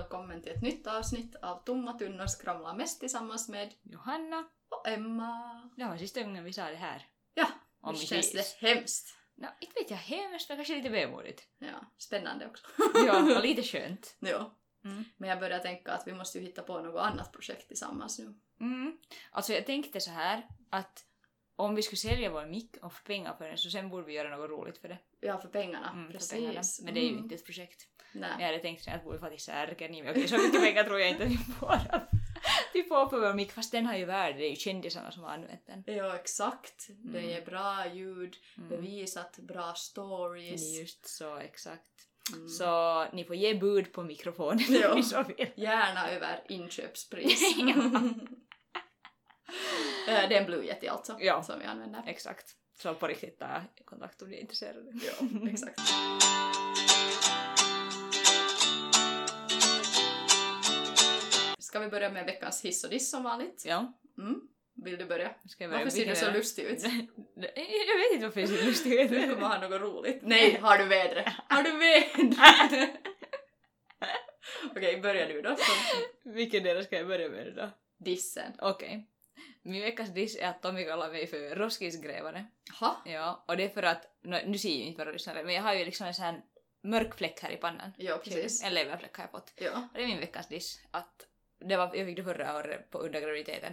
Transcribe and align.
Välkommen 0.00 0.42
till 0.42 0.52
ett 0.52 0.62
nytt 0.62 0.86
avsnitt 0.86 1.34
av 1.36 1.64
Tomma 1.64 1.92
tunnor 1.98 2.26
skramlar 2.26 2.74
mest 2.74 3.00
tillsammans 3.00 3.48
med 3.48 3.74
Johanna. 3.82 4.44
och 4.68 4.88
Emma. 4.88 5.60
Det 5.76 5.84
var 5.84 5.96
sista 5.96 6.22
gången 6.22 6.44
vi 6.44 6.52
sa 6.52 6.70
det 6.70 6.76
här. 6.76 7.06
Ja, 7.34 7.46
Om 7.80 7.94
det 7.94 8.00
vi 8.00 8.06
känns 8.06 8.26
ses. 8.26 8.58
det 8.60 8.66
hemskt. 8.68 9.16
Nå, 9.34 9.48
inte 9.60 9.74
vet 9.80 9.90
jag 9.90 9.96
hemskt, 9.96 10.48
men 10.48 10.58
kanske 10.58 10.74
lite 10.76 10.88
vemodigt. 10.88 11.42
Ja, 11.58 11.80
spännande 11.98 12.46
också. 12.46 12.66
ja, 13.06 13.36
och 13.36 13.42
lite 13.42 13.62
skönt. 13.62 14.16
ja. 14.18 14.54
Mm. 14.84 15.04
Men 15.16 15.28
jag 15.30 15.40
börjar 15.40 15.58
tänka 15.58 15.92
att 15.92 16.06
vi 16.06 16.12
måste 16.12 16.38
ju 16.38 16.44
hitta 16.44 16.62
på 16.62 16.80
något 16.80 17.00
annat 17.02 17.32
projekt 17.32 17.68
tillsammans 17.68 18.18
nu. 18.18 18.34
Mm. 18.60 18.98
Alltså 19.30 19.52
jag 19.52 19.66
tänkte 19.66 20.00
så 20.00 20.10
här 20.10 20.46
att 20.70 21.04
om 21.56 21.74
vi 21.74 21.82
skulle 21.82 21.96
sälja 21.98 22.30
vår 22.30 22.46
mick 22.46 22.76
och 22.82 22.92
få 22.92 23.04
pengar 23.04 23.34
för 23.36 23.48
den 23.48 23.58
så 23.58 23.70
sen 23.70 23.88
borde 23.88 24.06
vi 24.06 24.12
göra 24.12 24.36
något 24.36 24.50
roligt 24.50 24.78
för 24.78 24.88
det. 24.88 24.98
Ja, 25.20 25.38
för 25.38 25.48
pengarna. 25.48 25.90
Mm, 25.90 26.06
för 26.06 26.12
Precis. 26.12 26.30
pengarna. 26.32 26.60
Men 26.82 26.94
det 26.94 27.00
är 27.00 27.04
ju 27.04 27.10
Mm. 27.10 27.22
inte 27.22 27.34
ett 27.34 27.44
projekt. 27.46 27.88
Nej. 28.12 28.30
Jag 28.38 28.46
hade 28.46 28.58
tänkt 28.58 28.88
att 28.88 29.00
vi 29.00 29.04
borde 29.04 29.18
få 29.18 29.28
till 29.28 29.40
Särkeni, 29.40 30.02
men 30.02 30.10
okej, 30.10 30.28
så 30.28 30.38
mycket 30.38 30.60
pengar 30.60 30.84
tror 30.84 31.00
jag 31.00 31.10
inte 31.10 31.24
vi 31.24 31.36
får. 31.36 31.78
vi 32.72 32.82
får 32.82 33.06
på 33.06 33.20
vår 33.20 33.34
mick, 33.34 33.52
fast 33.52 33.72
den 33.72 33.86
har 33.86 33.96
ju 33.96 34.04
värde, 34.04 34.38
det 34.38 34.44
är 34.46 34.50
ju 34.50 34.56
kändisarna 34.56 35.10
som 35.10 35.22
har 35.22 35.30
använt 35.30 35.66
den. 35.66 35.84
Ja, 35.86 36.14
exakt. 36.20 36.86
Det 36.88 37.18
Mm. 37.18 37.30
ger 37.30 37.44
bra 37.44 37.86
ljud, 37.94 38.36
Mm. 38.56 38.68
bevisat 38.68 39.38
bra 39.38 39.74
stories. 39.74 40.78
Just 40.80 41.06
så, 41.08 41.36
exakt. 41.36 41.82
Mm. 42.34 42.48
Så 42.48 43.04
ni 43.12 43.24
får 43.24 43.36
ge 43.36 43.54
bud 43.54 43.92
på 43.92 44.02
mikrofonen 44.02 44.64
Ja. 44.68 44.90
om 44.90 44.96
ni 44.96 45.02
så 45.02 45.22
vill. 45.22 45.46
Gärna 45.56 46.10
över 46.10 46.40
inköpspris. 46.48 47.56
Det 50.06 50.12
är 50.12 50.32
en 50.32 50.46
Blue 50.46 50.64
Yeti 50.64 50.88
alltså, 50.88 51.16
Ja. 51.20 51.42
som 51.42 51.58
vi 51.58 51.64
använder. 51.64 52.02
Exakt. 52.06 52.46
Så 52.82 52.94
på 52.94 53.06
riktigt 53.06 53.38
ta 53.38 53.60
kontakt 53.84 54.22
om 54.22 54.30
ni 54.30 54.36
är 54.36 54.40
intresserade. 54.40 54.92
Ja, 54.92 55.26
exakt. 55.50 55.80
Ska 61.66 61.78
vi 61.78 61.88
börja 61.88 62.10
med 62.10 62.26
veckans 62.26 62.64
hiss 62.64 62.84
och 62.84 62.90
diss 62.90 63.10
som 63.10 63.22
vanligt? 63.22 63.62
Ja. 63.66 63.92
Mm. 64.18 64.40
Vill 64.84 64.98
du 64.98 65.04
börja? 65.04 65.34
Ska 65.48 65.64
jag 65.64 65.70
börja? 65.70 65.84
Varför 65.84 65.96
ser 65.98 66.06
du 66.06 66.16
så 66.16 66.30
lustig 66.30 66.62
ut? 66.62 66.82
Jag 67.34 67.98
vet 67.98 68.12
inte 68.12 68.26
varför 68.26 68.40
jag 68.40 68.48
ser 68.48 68.64
lustig 68.64 68.92
ut. 68.92 69.10
Du 69.10 69.20
kommer 69.34 69.48
ha 69.48 69.68
något 69.68 69.80
roligt. 69.80 70.18
Nej, 70.22 70.58
har 70.62 70.78
du 70.78 70.84
vädret? 70.84 71.32
Har 71.48 71.62
du 71.62 71.72
vädret? 71.78 72.90
Okej, 74.70 75.00
börja 75.00 75.28
du 75.28 75.42
då. 75.42 75.56
Som 75.56 76.32
Vilken 76.32 76.62
del 76.62 76.84
ska 76.84 76.96
jag 76.96 77.06
börja 77.06 77.28
med 77.28 77.54
då? 77.56 77.70
dissen. 77.98 78.52
Okej. 78.58 79.06
Min 79.62 79.82
veckas 79.82 80.14
diss 80.14 80.36
är 80.36 80.48
att 80.48 80.62
Tommy 80.62 80.84
kallar 80.84 81.10
mig 81.10 81.26
för 81.26 81.56
roskisgrävare. 81.56 82.46
Ha? 82.80 83.02
Ja, 83.04 83.44
och 83.48 83.56
det 83.56 83.64
är 83.64 83.68
för 83.68 83.82
att, 83.82 84.18
nu 84.22 84.58
ser 84.58 84.68
ju 84.68 84.82
inte 84.84 85.04
våra 85.04 85.12
lyssnare, 85.12 85.44
men 85.44 85.54
jag 85.54 85.62
har 85.62 85.74
ju 85.74 85.84
liksom 85.84 86.06
en 86.06 86.14
sån 86.14 86.24
här 86.24 86.42
mörk 86.82 87.14
fläck 87.14 87.42
här 87.42 87.50
i 87.50 87.56
pannan. 87.56 87.92
Ja, 87.96 88.16
precis. 88.24 88.62
En 88.64 88.74
leverfläck 88.74 89.16
har 89.16 89.24
jag 89.24 89.30
fått. 89.30 89.52
Ja. 89.56 89.70
Och 89.70 89.98
det 89.98 90.02
är 90.02 90.06
min 90.06 90.20
veckans 90.20 90.48
diss. 90.48 90.80
Att 90.90 91.26
det 91.58 91.76
var, 91.76 91.96
jag 91.96 92.06
fick 92.06 92.16
det 92.16 92.24
förra 92.24 92.56
året 92.56 92.90
på 92.90 92.98
under 92.98 93.20
graviditeten. 93.20 93.72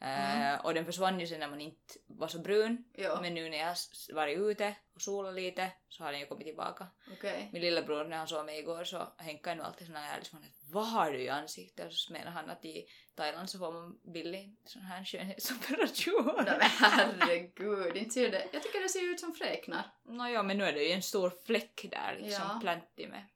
Eh, 0.00 0.36
Mm. 0.40 0.60
och 0.60 0.74
den 0.74 0.84
försvann 0.86 1.20
ju 1.20 1.26
sen 1.26 1.40
när 1.40 1.48
man 1.48 1.60
inte 1.60 1.94
var 2.06 2.28
så 2.28 2.38
brun. 2.38 2.84
Ja, 2.92 3.18
Men 3.22 3.34
nu 3.34 3.48
när 3.50 3.58
jag 3.58 3.76
varit 4.14 4.38
ute 4.38 4.74
och 4.94 5.02
solat 5.02 5.34
lite 5.34 5.70
så 5.88 6.04
har 6.04 6.10
den 6.12 6.20
ju 6.20 6.26
kommit 6.26 6.46
tillbaka. 6.46 6.86
okej. 7.12 7.48
Min 7.52 7.62
lillebror 7.62 8.04
när 8.04 8.16
han 8.16 8.28
såg 8.28 8.46
mig 8.46 8.58
igår 8.58 8.84
så 8.84 8.96
är 9.18 9.54
nu 9.54 9.62
alltid 9.62 9.86
sån 9.86 9.96
här 9.96 10.18
liksom, 10.18 10.38
att 10.38 10.44
vad 10.72 10.86
har 10.86 11.12
du 11.12 11.18
i 11.22 11.28
ansiktet? 11.28 11.86
Och 11.86 11.92
så 11.92 12.12
menar 12.12 12.30
han 12.30 12.50
att 12.50 12.64
i 12.64 12.86
Thailand 13.14 13.50
så 13.50 13.58
får 13.58 13.72
man 13.72 13.98
billig 14.12 14.56
sån 14.64 14.82
här 14.82 15.04
skönhetsoperation. 15.04 16.32
Nej, 16.36 16.44
Men 16.58 16.60
herregud, 16.70 17.96
inte 17.96 18.10
ser 18.14 18.30
det. 18.30 18.48
Jag 18.52 18.62
tycker 18.62 18.82
det 18.82 18.88
ser 18.88 19.10
ut 19.12 19.20
som 19.20 19.34
fräknar. 19.34 19.82
Nåja, 20.04 20.42
men 20.42 20.58
nu 20.58 20.64
är 20.64 20.72
det 20.72 20.82
ju 20.82 20.92
en 20.92 21.02
stor 21.02 21.32
fläck 21.46 21.86
där 21.90 22.16
liksom 22.20 22.44
Ja. 22.54 22.58
plantig 22.60 23.08
med. 23.08 23.26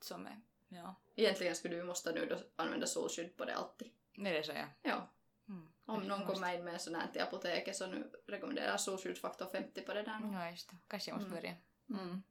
Som 0.00 0.26
är, 0.26 0.40
ja. 0.68 0.94
Egentligen 1.20 1.54
skulle 1.56 1.76
du 1.76 1.82
måste 1.84 2.12
nu 2.12 2.26
då 2.26 2.38
använda 2.56 2.86
solskydd 2.86 3.36
på 3.36 3.44
det 3.44 3.54
alltid. 3.54 3.88
Är 4.18 4.32
det 4.34 4.42
så 4.42 4.52
ja? 4.52 4.66
Ja, 4.82 5.10
Mm. 5.48 5.72
om 5.86 6.02
någon 6.02 6.26
kommer 6.26 6.54
in 6.54 6.64
med 6.64 6.74
en 6.74 6.80
sån 6.80 6.94
här 6.94 7.06
till 7.12 7.20
apoteket 7.22 7.76
så 7.76 7.86
nu 7.86 8.10
rekommenderar 8.26 8.66
jag 8.70 8.80
solskyddsfaktor 8.80 9.46
50 9.52 9.80
på 9.82 9.94
det 9.94 10.02
där. 10.02 10.20
Ja, 10.32 10.50
just 10.50 10.70
det. 10.70 10.76
Kanske 10.88 11.10
jag 11.10 11.16
måste 11.20 11.30
Mm. 11.30 11.42
börja. 11.42 11.56
Mm. 12.02 12.22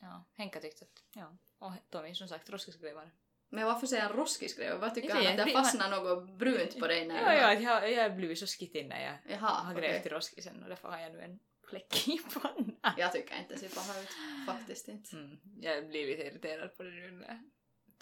Ja, 0.00 0.24
Henka 0.36 0.60
tyckte 0.60 0.84
att, 0.84 1.02
ja. 1.12 1.36
Och 1.58 1.72
Tommy 1.90 2.14
som 2.14 2.28
sagt 2.28 2.50
roskisgrävare. 2.50 3.10
Men 3.48 3.66
varför 3.66 3.86
säger 3.86 4.02
han 4.02 4.12
roskisgrejer? 4.16 4.78
Vad 4.78 4.94
tycker 4.94 5.08
Jag 5.08 5.16
han? 5.16 5.26
Att 5.26 5.36
det 5.36 5.44
det- 5.44 5.52
man- 5.52 5.64
fastnar 5.64 5.90
något 5.90 6.30
brunt 6.38 6.78
på 6.80 6.86
dig 6.86 7.06
när 7.06 7.22
Ja, 7.22 7.34
ja, 7.34 7.52
jag, 7.80 7.92
jag 7.92 8.02
har 8.02 8.10
blivit 8.16 8.38
så 8.38 8.46
skittig 8.46 8.86
när 8.88 9.04
jag 9.04 9.18
Jaha, 9.32 9.50
har 9.50 9.74
grävt 9.74 10.00
okej. 10.00 10.12
i 10.12 10.14
roskisen 10.16 10.62
och 10.62 10.68
därför 10.68 10.88
har 10.88 10.98
jag 10.98 11.12
nu 11.12 11.20
en 11.20 11.38
fläck 11.70 12.08
i 12.08 12.18
pannan. 12.40 12.76
Jag 12.96 13.12
tycker 13.12 13.38
inte 13.38 13.54
det 13.54 13.60
ser 13.60 13.68
paha 13.68 14.00
ut. 14.02 14.08
Faktiskt 14.46 14.88
inte. 14.88 15.16
Mm. 15.16 15.38
Jag 15.60 15.88
blir 15.88 16.06
lite 16.06 16.22
irriterad 16.22 16.76
på 16.76 16.82
det 16.82 16.90
nu 16.90 17.10
när 17.10 17.42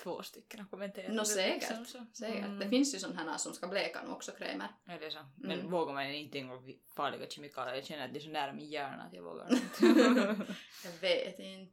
två 0.03 0.22
stycken 0.22 0.61
har 0.61 0.66
kommenterat. 0.66 1.16
Det 1.16 1.25
säkert. 1.25 1.78
liksom. 1.78 2.06
Säkert. 2.12 2.44
Mm. 2.44 2.59
Det 2.59 2.69
finns 2.69 2.94
ju 2.94 2.99
sådana 2.99 3.31
här 3.31 3.38
som 3.38 3.53
ska 3.55 3.66
bleka 3.66 4.03
nu 4.03 4.11
också, 4.11 4.33
krämer. 4.33 4.69
Ja, 4.84 4.99
det 4.99 5.06
är 5.06 5.11
så. 5.11 5.27
Men 5.37 5.59
Mm. 5.59 5.71
vågar 5.71 5.94
man 5.94 6.05
inte 6.11 6.38
en 6.38 6.49
gång 6.49 6.75
farliga 6.97 7.31
kemikalier? 7.31 7.75
Jag 7.75 7.84
känner 7.84 8.05
att 8.05 8.12
det 8.12 8.19
är 8.19 8.22
så 8.22 8.31
nära 8.31 8.53
min 8.53 8.71
hjärna 8.71 9.03
att 9.03 9.12
jag 9.15 9.22
vågar 9.22 9.49
inte. 9.53 9.87
Jag 10.84 10.93
vet 11.00 11.38
inte. 11.38 11.72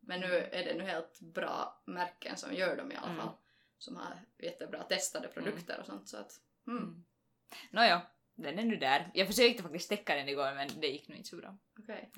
Men 0.00 0.20
nu 0.20 0.26
är 0.36 0.64
det 0.64 0.74
nu 0.74 0.84
helt 0.84 1.20
bra 1.20 1.82
märken 1.86 2.36
som 2.36 2.54
gör 2.54 2.76
dem 2.76 2.92
i 2.92 2.96
alla 2.96 3.06
Mm. 3.06 3.16
fall. 3.20 3.34
Som 3.78 3.96
har 3.96 4.20
jättebra 4.38 4.82
testade 4.82 5.28
produkter 5.28 5.80
och 5.80 5.86
sånt 5.86 6.08
så 6.08 6.16
att... 6.16 6.32
Mm. 6.66 6.82
mm. 6.82 7.04
Nåja, 7.70 8.02
den 8.34 8.58
är 8.58 8.64
nu 8.64 8.76
där. 8.76 9.10
Jag 9.14 9.26
försökte 9.26 9.62
faktiskt 9.62 9.88
täcka 9.88 10.14
den 10.14 10.28
igår 10.28 10.54
men 10.54 10.68
det 10.80 10.86
gick 10.86 11.08
nog 11.08 11.16
inte 11.18 11.28
så 11.28 11.36
bra. 11.36 11.58
Okej. 11.78 12.12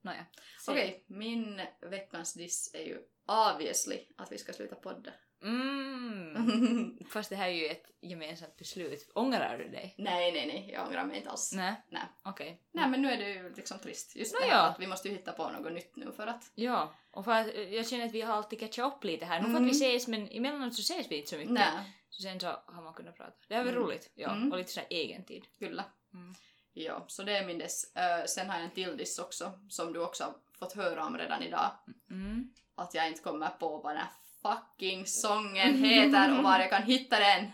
Nåja. 0.00 0.26
Okej, 0.68 1.04
min 1.06 1.60
veckans 1.80 2.34
diss 2.34 2.74
är 2.74 2.82
ju 2.82 3.02
obviously 3.26 4.00
att 4.16 4.32
vi 4.32 4.38
ska 4.38 4.52
sluta 4.52 4.74
podda. 4.74 5.10
Mm. 5.42 6.98
Fast 7.10 7.30
det 7.30 7.36
här 7.36 7.48
är 7.48 7.52
ju 7.52 7.66
ett 7.66 7.86
gemensamt 8.00 8.56
beslut. 8.56 9.10
Ångrar 9.14 9.58
du 9.58 9.68
dig? 9.68 9.94
nej, 9.98 10.32
nej, 10.32 10.46
nej, 10.46 10.70
jag 10.72 10.86
ångrar 10.88 11.04
mig 11.04 11.16
inte 11.16 11.30
alls. 11.30 11.52
Nej. 11.52 11.74
Nej. 11.88 12.02
Okej. 12.24 12.62
Nej, 12.72 12.88
men 12.88 13.02
nu 13.02 13.10
är 13.10 13.16
det 13.16 13.30
ju 13.30 13.54
liksom 13.54 13.78
trist. 13.78 14.16
Just 14.16 14.32
det 14.40 14.46
ja. 14.46 14.54
här 14.54 14.68
att 14.70 14.80
vi 14.80 14.86
måste 14.86 15.08
ju 15.08 15.14
hitta 15.14 15.32
på 15.32 15.50
något 15.50 15.72
nytt 15.72 15.96
nu 15.96 16.12
för 16.12 16.26
att... 16.26 16.50
Ja, 16.54 16.94
och 17.10 17.24
för 17.24 17.32
att 17.32 17.46
eh, 17.54 17.74
jag 17.74 17.88
känner 17.88 18.06
att 18.06 18.12
vi 18.12 18.20
har 18.20 18.34
alltid 18.34 18.60
catchat 18.60 18.94
upp 18.96 19.04
lite 19.04 19.24
här. 19.26 19.38
Nu 19.38 19.44
för 19.44 19.50
Mm. 19.50 19.62
att 19.64 19.68
vi 19.68 19.76
ses 19.76 20.08
men 20.08 20.28
emellanåt 20.28 20.74
så 20.74 20.80
ses 20.80 21.10
vi 21.10 21.16
inte 21.16 21.30
så 21.30 21.36
mycket. 21.36 21.52
Nej, 21.52 21.94
Så 22.10 22.22
sen 22.22 22.40
så 22.40 22.46
har 22.66 22.82
man 22.82 22.94
kunnat 22.94 23.16
prata. 23.16 23.32
Det 23.48 23.54
är 23.54 23.64
väl 23.64 23.74
Mm. 23.74 23.82
roligt. 23.86 24.10
Ja, 24.14 24.30
Mm. 24.32 24.52
och 24.52 24.58
lite 24.58 24.72
sådär 24.72 24.86
egen 24.90 25.24
tid. 25.24 25.44
kyllä. 25.58 25.84
Mm. 26.14 26.34
Ja, 26.72 27.04
så 27.08 27.22
det 27.22 27.36
är 27.36 27.46
min 27.46 27.58
diss. 27.58 27.92
Eh, 27.96 28.24
sen 28.26 28.50
har 28.50 28.56
jag 28.56 28.64
en 28.64 28.70
till 28.70 28.96
diss 28.96 29.18
också, 29.18 29.52
som 29.68 29.92
du 29.92 30.00
också 30.00 30.24
har 30.24 30.34
fått 30.58 30.72
höra 30.72 31.04
om 31.06 31.18
redan 31.18 31.42
idag. 31.42 31.70
Mm. 32.10 32.52
Att 32.76 32.94
jag 32.94 33.08
inte 33.08 33.22
kommer 33.22 33.48
på 33.48 33.80
vad 33.80 33.92
den 33.92 34.02
här 34.02 34.10
fucking 34.42 35.06
sången 35.06 35.74
heter 35.84 36.38
och 36.38 36.44
var 36.44 36.58
jag 36.58 36.70
kan 36.70 36.82
hitta 36.82 37.18
den. 37.18 37.50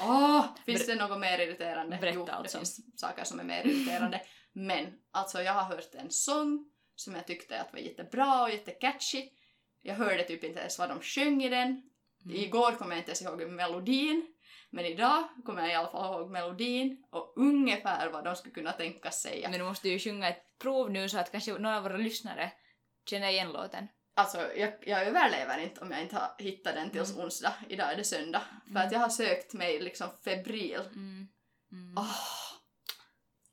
Åh, 0.00 0.44
finns 0.66 0.86
det 0.86 0.94
något 0.94 1.20
mer 1.20 1.38
irriterande? 1.38 1.98
Berätta 2.00 2.16
jo, 2.16 2.26
alltså. 2.30 2.58
det 2.58 2.64
finns 2.64 3.00
saker 3.00 3.24
som 3.24 3.40
är 3.40 3.44
mer 3.44 3.66
irriterande. 3.66 4.20
Men 4.52 4.86
alltså 5.10 5.42
jag 5.42 5.52
har 5.52 5.64
hört 5.64 5.94
en 5.94 6.10
sång 6.10 6.70
som 6.94 7.14
jag 7.14 7.26
tyckte 7.26 7.60
att 7.60 7.72
var 7.72 7.80
jättebra 7.80 8.42
och 8.42 8.50
jättecatchy. 8.50 9.28
Jag 9.82 9.94
hörde 9.94 10.24
typ 10.24 10.44
inte 10.44 10.60
ens 10.60 10.78
vad 10.78 10.88
de 10.88 11.00
sjöng 11.00 11.42
i 11.42 11.48
den. 11.48 11.82
Mm. 12.24 12.36
Igår 12.36 12.72
kommer 12.72 12.90
jag 12.90 13.00
inte 13.00 13.10
ens 13.10 13.22
ihåg 13.22 13.50
melodin. 13.50 14.34
Men 14.70 14.84
idag 14.84 15.28
kommer 15.44 15.62
jag 15.62 15.70
i 15.70 15.74
alla 15.74 15.90
fall 15.90 16.20
ihåg 16.20 16.30
melodin 16.30 17.04
och 17.10 17.32
ungefär 17.36 18.10
vad 18.10 18.24
de 18.24 18.36
skulle 18.36 18.54
kunna 18.54 18.72
tänka 18.72 19.10
säga. 19.10 19.48
Men 19.48 19.58
du 19.58 19.64
måste 19.64 19.88
ju 19.88 19.98
sjunga 19.98 20.28
ett 20.28 20.58
prov 20.58 20.90
nu 20.90 21.08
så 21.08 21.18
att 21.18 21.32
kanske 21.32 21.52
några 21.52 21.76
av 21.76 21.82
våra 21.82 21.96
lyssnare 21.96 22.52
känner 23.10 23.28
igen 23.28 23.52
låten. 23.52 23.88
Alltså, 24.16 24.38
jag, 24.56 24.72
jag 24.80 25.02
överlever 25.06 25.58
inte 25.58 25.80
om 25.80 25.90
jag 25.90 26.02
inte 26.02 26.16
har 26.16 26.30
hittat 26.38 26.74
den 26.74 26.90
tills 26.90 27.10
Mm. 27.12 27.24
onsdag. 27.24 27.52
Idag 27.68 27.92
är 27.92 27.96
det 27.96 28.04
söndag. 28.04 28.42
För 28.64 28.70
Mm. 28.70 28.86
att 28.86 28.92
jag 28.92 29.00
har 29.00 29.08
sökt 29.08 29.52
mig 29.52 29.80
liksom 29.80 30.08
febril. 30.24 30.80
Mm. 30.94 31.28
Mm. 31.72 31.94
Åh! 31.98 32.16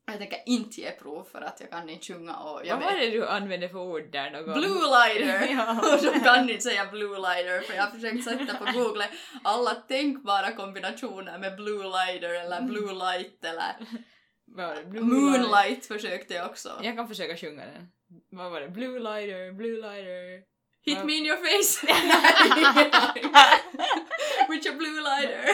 Jag 0.06 0.18
tänker 0.18 0.40
inte 0.46 0.82
ge 0.82 0.92
prov 0.92 1.24
för 1.32 1.42
att 1.42 1.60
jag 1.60 1.70
kan 1.70 1.90
inte 1.90 2.06
sjunga 2.14 2.36
och 2.38 2.66
jag 2.66 2.76
Vad 2.76 2.86
var 2.86 3.00
det 3.00 3.10
du 3.10 3.28
använde 3.28 3.70
för 3.70 3.80
ord 3.80 4.12
där 4.12 4.32
någon 4.32 4.46
gång? 4.46 4.54
Blue 4.54 4.80
lighter! 4.80 5.48
Ja. 5.56 5.96
och 5.96 6.14
de 6.14 6.20
kan 6.20 6.50
inte 6.50 6.62
säga 6.64 6.86
blue 6.92 7.18
lighter 7.18 7.62
för 7.62 7.74
jag 7.74 7.84
har 7.84 7.92
försökt 7.92 8.24
sätta 8.24 8.58
på 8.66 8.72
google 8.80 9.10
alla 9.44 9.76
tänkbara 9.76 10.52
kombinationer 10.52 11.38
med 11.38 11.56
blue 11.56 11.84
lighter 11.84 12.30
eller 12.30 12.62
blue 12.62 12.94
light 12.94 13.44
eller? 13.46 13.76
Blue 14.86 15.04
moonlight 15.04 15.86
försökte 15.86 16.34
jag 16.34 16.50
också. 16.50 16.80
Jag 16.84 16.96
kan 16.96 17.08
försöka 17.08 17.38
sjunga 17.38 17.66
den. 17.66 17.88
Vad 18.32 18.52
var 18.52 18.62
det? 18.62 18.70
Blue 18.70 19.00
lighter, 19.00 19.52
blue 19.52 19.82
lighter. 19.82 20.51
Hit 20.86 20.98
Ja. 20.98 21.04
me 21.04 21.14
in 21.14 21.26
your 21.26 21.38
face! 21.38 21.88
With 24.50 24.68
your 24.68 24.76
blue 24.78 25.02
lighter! 25.02 25.46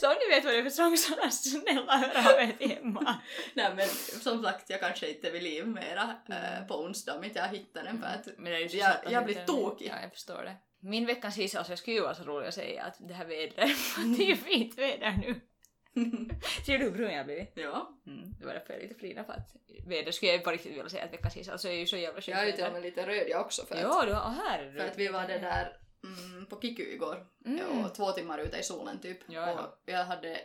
Så 0.00 0.08
om 0.08 0.14
ni 0.20 0.26
vet 0.34 0.44
vad 0.44 0.54
det 0.54 0.58
är 0.58 0.62
för 0.62 0.70
sång 0.70 0.96
så 0.96 1.14
snälla 1.30 1.96
hör 1.96 2.32
av 2.34 2.40
er 2.40 2.52
till 2.58 2.72
Emma. 2.82 3.14
Nej 3.54 3.74
men 3.76 3.88
som 4.22 4.42
sagt, 4.42 4.70
jag 4.70 4.80
kanske 4.80 5.08
inte 5.08 5.28
är 5.28 5.32
vid 5.32 5.42
liv 5.42 5.66
mera 5.66 6.16
eh, 6.28 6.66
på 6.68 6.74
onsdag 6.80 7.14
om 7.14 7.24
inte 7.24 7.38
jag 7.38 7.48
hittar 7.48 7.84
den 7.84 8.00
för 8.00 8.06
att 8.06 8.28
Men 8.38 8.60
ju 8.60 8.68
så 8.68 8.76
Jag- 8.76 8.90
att 8.90 9.12
jag 9.12 9.24
blir 9.24 9.44
tokig. 9.46 9.86
Ja, 9.88 9.94
jag 10.02 10.12
förstår 10.12 10.42
det. 10.42 10.56
Min 10.82 11.06
veckans 11.06 11.36
hiss, 11.36 11.54
alltså 11.54 11.72
jag 11.72 11.78
skulle 11.78 11.96
ju 11.96 12.02
vara 12.02 12.14
så 12.14 12.22
rolig 12.24 12.48
att 12.48 12.54
säga 12.54 12.82
att 12.82 12.96
det 13.08 13.14
här 13.14 13.24
vädret, 13.24 13.76
det 14.16 14.22
är 14.24 14.28
ju 14.28 14.36
fint 14.36 14.78
väder 14.78 15.18
nu. 15.26 15.40
Ser 16.66 16.78
du 16.78 16.84
hur 16.84 16.90
brun 16.90 17.12
jag 17.12 17.26
blivit? 17.26 17.52
ja, 17.54 17.98
Mm, 18.06 18.34
det 18.40 18.46
var 18.46 18.54
därför 18.54 18.72
jag 18.72 18.82
lite 18.82 18.94
flina 18.94 19.24
för 19.24 19.32
att 19.32 19.56
väder 19.86 20.12
skulle 20.12 20.32
jag 20.32 20.44
på 20.44 20.50
riktigt 20.50 20.72
vilja 20.72 20.88
säga 20.88 21.04
att 21.04 21.12
veckans 21.12 21.34
hiss, 21.36 21.48
alltså 21.48 21.68
är 21.68 21.72
ju 21.72 21.86
så 21.86 21.96
jävla 21.96 22.20
skönt 22.20 22.28
jag 22.36 22.42
är 22.42 22.46
ju 22.46 22.52
till 22.52 22.64
och 22.64 22.72
med 22.72 22.82
lite 22.82 23.06
röd 23.06 23.28
jag 23.28 23.40
också 23.40 23.66
för 23.66 23.74
att, 23.74 23.80
Ja, 23.80 24.04
du 24.06 24.14
här 24.14 24.58
är 24.62 24.72
du. 24.72 24.78
för 24.80 24.88
att 24.88 24.98
vi 24.98 25.08
var 25.08 25.26
det 25.28 25.38
där 25.38 25.76
mm, 26.04 26.46
på 26.46 26.60
Kiku 26.60 26.82
igår 26.82 27.26
Mm. 27.44 27.84
och 27.84 27.94
två 27.94 28.12
timmar 28.12 28.38
ute 28.38 28.56
i 28.58 28.62
solen 28.62 29.00
typ. 29.00 29.18
Ja, 29.28 29.50
ja. 29.50 29.60
Och 29.66 29.82
jag 29.84 30.04
hade 30.04 30.40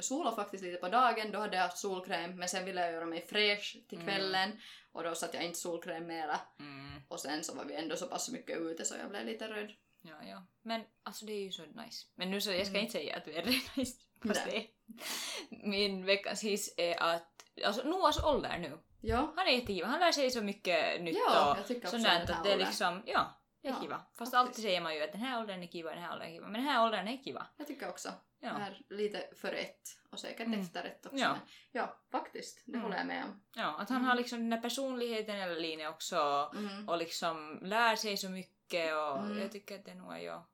solat 0.00 0.34
faktiskt 0.36 0.62
lite 0.64 0.76
på 0.76 0.88
dagen, 0.88 1.30
då 1.32 1.38
hade 1.38 1.56
jag 1.56 1.62
haft 1.62 1.78
solkräm 1.78 2.36
men 2.38 2.48
sen 2.48 2.64
ville 2.64 2.80
jag 2.80 2.92
göra 2.92 3.06
mig 3.06 3.26
fräsch 3.26 3.76
till 3.88 3.98
Mm. 3.98 4.08
kvällen 4.08 4.60
och 4.92 5.02
då 5.04 5.14
satte 5.14 5.36
jag 5.36 5.46
inte 5.46 5.58
solkräm 5.58 6.06
mera 6.06 6.40
Mm, 6.60 7.00
och 7.08 7.20
sen 7.20 7.44
så 7.44 7.54
var 7.54 7.64
vi 7.64 7.74
ändå 7.74 7.96
så 7.96 8.06
pass 8.06 8.30
mycket 8.30 8.58
ute 8.58 8.84
så 8.84 8.94
jag 9.00 9.10
blev 9.10 9.26
lite 9.26 9.48
röd. 9.48 9.72
ja, 10.02 10.16
ja. 10.28 10.46
Men 10.62 10.82
alltså 11.02 11.26
det 11.26 11.32
är 11.32 11.42
ju 11.42 11.52
så 11.52 11.62
nice. 11.66 12.06
Men 12.14 12.30
nu 12.30 12.40
så, 12.40 12.52
jag 12.52 12.60
ska 12.66 12.70
Mm. 12.70 12.80
inte 12.80 12.92
säga 12.92 13.16
att 13.16 13.28
vädret 13.28 13.46
är 13.46 13.76
nice. 13.78 14.00
Fast 14.26 14.46
Nej. 14.46 14.73
Är. 14.88 15.68
Min 15.68 16.04
veckans 16.04 16.42
hiss 16.44 16.74
är 16.76 17.02
att, 17.02 17.44
alltså 17.64 17.82
Noahs 17.88 18.24
ålder 18.24 18.58
nu. 18.58 18.78
Ja, 19.00 19.32
Han 19.36 19.46
är 19.46 19.50
jättegiva, 19.52 19.86
han 19.86 20.00
lär 20.00 20.12
sig 20.12 20.30
så 20.30 20.42
mycket 20.42 21.02
nytt 21.02 21.16
ja 21.28 21.52
och 21.52 21.58
jag 21.58 21.66
tycker 21.66 21.80
också 21.80 21.90
sånt 21.90 22.04
den 22.04 22.26
där 22.26 22.26
här 22.26 22.34
att 22.38 22.44
det 22.44 22.52
är 22.52 22.56
liksom, 22.58 23.02
ja, 23.06 23.40
det 23.62 23.68
är 23.68 23.72
Ja, 23.72 23.80
kiva. 23.80 23.96
Fast 23.96 24.16
faktiskt. 24.18 24.34
alltid 24.34 24.64
säger 24.64 24.80
man 24.80 24.94
ju 24.94 25.02
att 25.02 25.12
den 25.12 25.20
här 25.20 25.40
åldern 25.40 25.62
är 25.62 25.66
kiva, 25.66 25.90
den 25.90 26.02
här 26.02 26.12
åldern 26.12 26.28
är 26.28 26.32
kiva. 26.32 26.44
Men 26.46 26.52
den 26.52 26.62
här 26.62 26.84
åldern 26.84 27.08
är 27.08 27.16
kiva. 27.24 27.46
Jag 27.56 27.66
tycker 27.66 27.88
också. 27.88 28.08
Ja. 28.40 28.48
Det 28.52 28.58
här 28.64 28.82
lite 28.90 29.28
före 29.36 29.56
ett 29.56 29.88
och 30.10 30.20
säkert 30.20 30.46
Mm. 30.46 30.60
efter 30.60 30.84
ett 30.84 31.06
också. 31.06 31.18
Ja. 31.18 31.36
Ja, 31.72 31.96
faktiskt. 32.10 32.62
Det 32.66 32.72
Mm. 32.72 32.82
håller 32.82 32.96
jag 32.96 33.06
med 33.06 33.24
om. 33.24 33.42
Ja, 33.54 33.76
att 33.80 33.88
han 33.88 33.96
Mm. 33.98 34.08
har 34.08 34.14
liksom 34.16 34.38
den 34.38 34.50
där 34.50 34.60
personligheten 34.60 35.36
eller 35.36 35.60
linjen 35.60 35.88
också 35.90 36.50
Mm. 36.56 36.88
och 36.88 36.98
liksom 36.98 37.58
lär 37.62 37.96
sig 37.96 38.16
så 38.16 38.28
mycket 38.28 38.94
och 38.94 39.18
Mm. 39.18 39.38
jag 39.38 39.52
tycker 39.52 39.78
att 39.78 39.84
det 39.84 39.94
nog 39.94 40.12
är 40.12 40.18
Ja. 40.18 40.46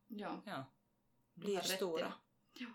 ja, 0.46 0.64
Du 1.34 1.44
blir 1.46 1.60
stora. 1.60 2.12
det. 2.58 2.66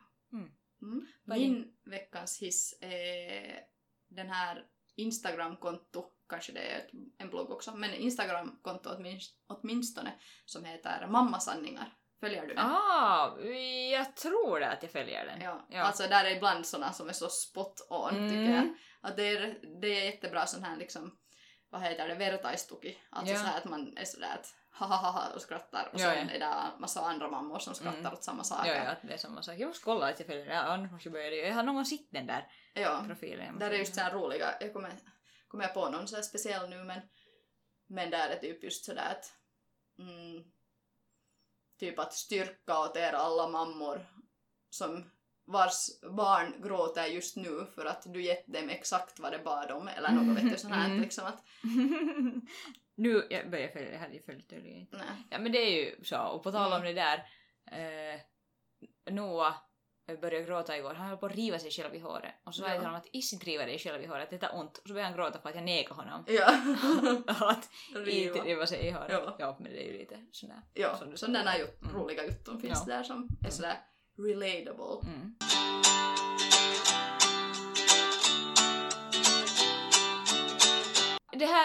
Mm. 0.92 1.06
Min 1.24 1.74
veckans 1.86 2.42
hiss 2.42 2.78
är 2.82 3.60
den 4.08 4.30
här 4.30 4.66
Instagram-konto, 4.96 6.06
kanske 6.30 6.52
det 6.52 6.72
är 6.72 6.90
en 7.18 7.30
blogg 7.30 7.52
också, 7.52 7.76
men 7.76 7.94
Instagram-konto 7.94 8.90
åtminst- 8.90 9.40
åtminstone 9.48 10.14
som 10.46 10.66
heter 10.66 11.08
Mammasanningar. 11.08 11.94
Följer 12.20 12.42
du 12.48 12.54
den? 12.54 12.66
Ah, 12.66 13.40
jag 13.92 14.16
tror 14.16 14.60
det 14.60 14.68
att 14.70 14.84
jag 14.84 14.92
följer 14.92 15.26
den. 15.26 15.42
Ja. 15.42 15.68
Ja. 15.70 15.82
Alltså 15.82 16.04
där 16.08 16.26
är 16.26 16.36
ibland 16.36 16.66
såna 16.66 16.94
som 16.94 17.10
är 17.10 17.14
så 17.14 17.30
spot 17.30 17.88
on 17.90 18.10
tycker 18.10 18.36
Mm. 18.42 18.54
jag. 18.56 18.76
Att 19.02 19.18
det 19.18 19.28
är, 19.28 19.60
det 19.82 19.88
är 19.88 20.06
jättebra 20.06 20.46
sån 20.46 20.64
här 20.64 20.78
liksom, 20.78 21.18
vad 21.70 21.82
heter 21.82 22.08
det, 22.08 22.16
vertaistuki. 22.16 22.98
Alltså 23.10 23.34
Ja. 23.34 23.40
så 23.40 23.46
här 23.46 23.58
att 23.58 23.66
man 23.66 23.98
är 23.98 24.06
sådär 24.06 24.34
att 24.34 24.56
ha 24.80 24.86
ha 24.88 25.12
ha 25.12 25.34
och 25.36 25.42
skrattar 25.42 25.90
och 25.94 26.00
Ja, 26.00 26.14
sen 26.14 26.28
ja. 26.28 26.34
är 26.34 26.40
det 26.40 26.80
massa 26.80 27.02
andra 27.02 27.28
mammor 27.30 27.60
som 27.60 27.76
skrattar 27.76 28.00
Mm. 28.00 28.14
åt 28.14 28.24
samma 28.24 28.40
Ja, 28.40 28.44
saker. 28.44 28.76
ja, 28.76 28.92
att 28.92 29.02
det 29.02 29.14
är 29.14 29.18
samma 29.18 29.42
sak. 29.42 29.56
Jag 29.58 29.68
måste 29.68 29.84
kolla 29.84 30.08
att 30.10 30.20
jag 30.20 30.28
följer. 30.28 30.46
Ja, 30.46 30.60
annars 30.62 30.92
måste 30.92 31.08
jag 31.10 31.14
börja 31.14 31.30
det. 31.30 31.36
Jag 31.48 31.54
har 31.56 31.64
någon 31.64 31.76
gång 31.76 31.86
sett 31.86 32.08
den 32.12 32.28
där 32.28 32.48
Ja. 32.74 33.04
profilen. 33.08 33.60
Där 33.60 33.72
är 33.72 33.76
just 33.78 33.96
följa 33.96 34.10
så 34.10 34.16
här 34.16 34.22
roliga, 34.24 34.56
jag 34.60 34.74
kommer, 34.74 34.92
kommer 35.48 35.64
jag 35.64 35.74
på 35.74 35.90
någon 35.90 36.08
så 36.08 36.22
speciell 36.22 36.70
nu 36.70 36.84
men, 36.84 37.02
men 37.88 38.10
där 38.10 38.30
är 38.30 38.36
typ 38.40 38.64
just 38.64 38.86
sådär 38.86 39.12
att 39.12 39.34
mm, 40.00 40.44
typ 41.80 42.00
att 42.00 42.14
styrka 42.14 42.80
åt 42.80 42.96
er 42.98 43.14
alla 43.14 43.48
mammor 43.48 44.06
som 44.70 45.12
vars 45.48 45.88
barn 46.12 46.62
gråter 46.64 47.06
just 47.06 47.36
nu 47.36 47.66
för 47.76 47.86
att 47.86 48.04
du 48.14 48.22
gett 48.22 48.48
dem 48.48 48.70
exakt 48.70 49.20
vad 49.20 49.32
de 49.32 49.38
bad 49.44 49.72
om 49.72 49.88
eller 49.88 50.12
något 50.12 50.38
vet 50.38 50.52
du 50.52 50.58
sånt 50.58 50.74
här 50.76 50.86
Mm. 50.86 51.02
liksom 51.02 51.26
att 51.26 51.44
nu, 52.96 53.28
jag 53.30 53.50
börjar 53.52 53.68
följa, 53.68 53.92
jag 53.92 54.00
hade 54.00 54.14
ju 54.14 54.22
följt 54.22 54.50
det 54.50 54.56
inte. 54.70 54.98
nej. 54.98 55.28
Ja 55.30 55.40
men 55.40 55.52
det 55.52 55.58
är 55.60 55.70
ju 55.72 56.04
så, 56.04 56.18
och 56.22 56.44
på 56.44 56.52
tal 56.52 56.74
om 56.74 56.82
Mm. 56.82 56.96
det 56.96 57.02
där, 57.02 57.18
eh, 57.72 58.20
Noah 59.14 59.56
började 60.22 60.46
gråta 60.46 60.78
igår, 60.78 60.94
han 60.94 61.08
höll 61.08 61.18
på 61.18 61.26
att 61.26 61.36
riva 61.36 61.60
sig 61.60 61.72
själv 61.72 61.96
i 61.96 62.00
håret. 62.00 62.34
Och 62.44 62.56
så 62.56 62.62
sa 62.62 62.68
jag 62.68 62.76
Ja. 62.76 62.80
till 62.80 62.86
honom 62.86 63.02
att 63.02 63.08
Issi 63.12 63.36
river 63.38 63.66
dig 63.66 63.80
själv 63.80 64.04
i 64.04 64.06
håret, 64.06 64.30
det 64.30 64.38
tar 64.38 64.56
ont. 64.60 64.78
Och 64.78 64.88
så 64.88 64.94
började 64.94 65.10
han 65.10 65.18
gråta 65.18 65.42
för 65.42 65.50
att 65.50 65.56
jag 65.56 65.64
nekade 65.64 66.02
honom. 66.02 66.24
Ja. 66.28 66.46
att 67.28 67.70
inte 68.08 68.40
riva 68.40 68.66
sig 68.68 68.88
i 68.88 68.92
håret. 68.92 69.12
Ja. 69.12 69.36
ja 69.40 69.58
men 69.60 69.72
det 69.72 69.88
är 69.88 69.92
ju 69.92 69.98
lite 69.98 70.26
sådär. 70.32 70.62
Ja, 70.74 71.00
sådana 71.16 71.58
ju 71.58 71.64
Mm. 71.64 71.96
roliga 71.96 72.26
jutton 72.26 72.62
finns 72.62 72.84
Ja. 72.88 72.94
där 72.96 73.04
som 73.04 73.28
är 73.46 73.50
sådär 73.50 73.78
relatable. 74.18 75.10
Mm. 75.10 75.36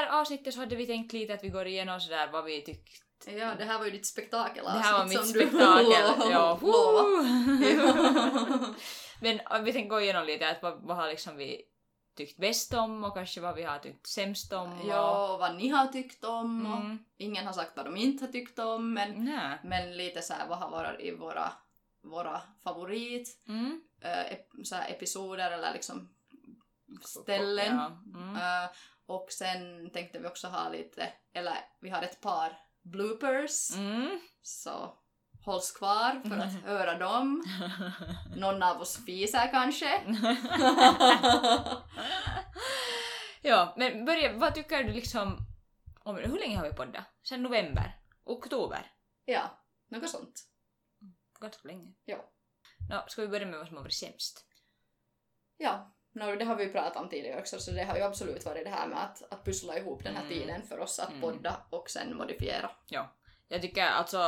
Här 0.00 0.20
avsnittet 0.20 0.54
så 0.54 0.60
hade 0.60 0.76
vi 0.76 0.86
tänkt 0.86 1.12
lite 1.12 1.34
att 1.34 1.44
vi 1.44 1.48
går 1.48 1.66
igenom 1.66 2.00
sådär 2.00 2.28
vad 2.32 2.44
vi 2.44 2.62
tyckte. 2.62 3.30
Ja, 3.30 3.54
det 3.58 3.64
här 3.64 3.78
var 3.78 3.84
ju 3.84 3.90
ditt 3.90 4.06
spektakel 4.06 4.64
Det 4.64 4.70
här 4.70 4.98
var 4.98 5.06
mitt 5.06 5.26
spektakel. 5.28 6.30
ja. 6.30 6.58
Men 9.20 9.40
äh, 9.40 9.62
vi 9.62 9.72
tänkte 9.72 9.88
gå 9.88 10.00
igenom 10.00 10.26
lite 10.26 10.50
att 10.50 10.62
vad, 10.62 10.80
vad 10.82 10.96
har 10.96 11.08
liksom 11.08 11.36
vi 11.36 11.62
tyckt 12.16 12.38
bäst 12.38 12.74
om 12.74 13.04
och 13.04 13.14
kanske 13.14 13.40
vad 13.40 13.54
vi 13.56 13.62
har 13.62 13.78
tyckt 13.78 14.06
sämst 14.06 14.52
om. 14.52 14.80
och- 14.80 14.88
Ja, 14.88 15.36
vad 15.40 15.56
ni 15.56 15.68
har 15.68 15.86
tyckt 15.86 16.24
om 16.24 16.66
Mm. 16.66 16.98
ingen 17.16 17.46
har 17.46 17.52
sagt 17.52 17.76
vad 17.76 17.84
de 17.86 17.96
inte 17.96 18.24
har 18.24 18.32
tyckt 18.32 18.58
om 18.58 18.92
men, 18.94 19.38
men 19.64 19.96
lite 19.96 20.22
så 20.22 20.32
här 20.32 20.48
vad 20.48 20.58
har 20.58 20.70
varit 20.70 21.00
i 21.00 21.10
våra, 21.10 21.52
våra 22.02 22.40
favorit 22.64 23.42
Mm. 23.48 23.82
ep- 24.04 24.64
så 24.64 24.74
här 24.74 24.90
episoder 24.90 25.50
eller 25.50 25.72
liksom 25.72 26.08
ställen. 27.04 27.76
Ja. 27.76 27.98
Mm. 28.20 28.36
Eh, 28.36 28.70
och 29.10 29.26
sen 29.32 29.90
tänkte 29.90 30.18
vi 30.18 30.28
också 30.28 30.48
ha 30.48 30.68
lite, 30.68 31.12
eller 31.32 31.56
vi 31.80 31.90
har 31.90 32.02
ett 32.02 32.20
par 32.20 32.58
bloopers 32.82 33.70
Mm. 33.76 34.20
så 34.42 34.96
hålls 35.44 35.72
kvar 35.72 36.20
för 36.28 36.38
att 36.38 36.62
höra 36.64 36.98
dem. 36.98 37.44
Någon 38.36 38.62
av 38.62 38.80
oss 38.80 39.04
fiser 39.06 39.50
kanske. 39.50 40.00
ja, 43.42 43.74
men 43.76 44.04
börja, 44.04 44.32
vad 44.38 44.54
tycker 44.54 44.84
du 44.84 44.92
liksom 44.92 45.38
om 46.02 46.16
Hur 46.16 46.38
länge 46.38 46.56
har 46.56 46.68
vi 46.68 46.74
poddat? 46.74 47.04
Sen 47.28 47.42
november? 47.42 47.96
Oktober? 48.24 48.92
ja, 49.24 49.64
något 49.88 50.10
sånt. 50.10 50.46
Ganska 51.40 51.68
länge. 51.68 51.92
Ja. 52.04 52.30
Nå, 52.90 53.04
ska 53.08 53.22
vi 53.22 53.28
börja 53.28 53.46
med 53.46 53.58
vad 53.58 53.66
som 53.68 53.76
har 53.76 53.82
varit 53.84 53.94
sämst? 53.94 54.46
Ja, 55.56 55.94
no, 56.12 56.36
det 56.36 56.44
har 56.44 56.56
vi 56.56 56.64
ju 56.64 56.72
pratat 56.72 56.96
om 56.96 57.08
tidigare 57.08 57.40
också 57.40 57.58
så 57.58 57.70
det 57.70 57.82
har 57.84 57.96
ju 57.96 58.02
absolut 58.02 58.44
varit 58.44 58.64
det 58.64 58.70
här 58.70 58.88
med 58.88 58.98
att, 59.02 59.32
att 59.32 59.44
pussla 59.44 59.78
ihop 59.78 60.04
den 60.04 60.14
här 60.16 60.22
Mm. 60.26 60.34
tiden 60.38 60.62
för 60.62 60.78
oss 60.78 60.98
att 60.98 61.08
Mm. 61.08 61.20
podda 61.20 61.56
och 61.70 61.90
sen 61.90 62.16
modifiera. 62.16 62.70
Jag 63.48 63.62
tycker 63.62 63.82
alltså 63.86 64.18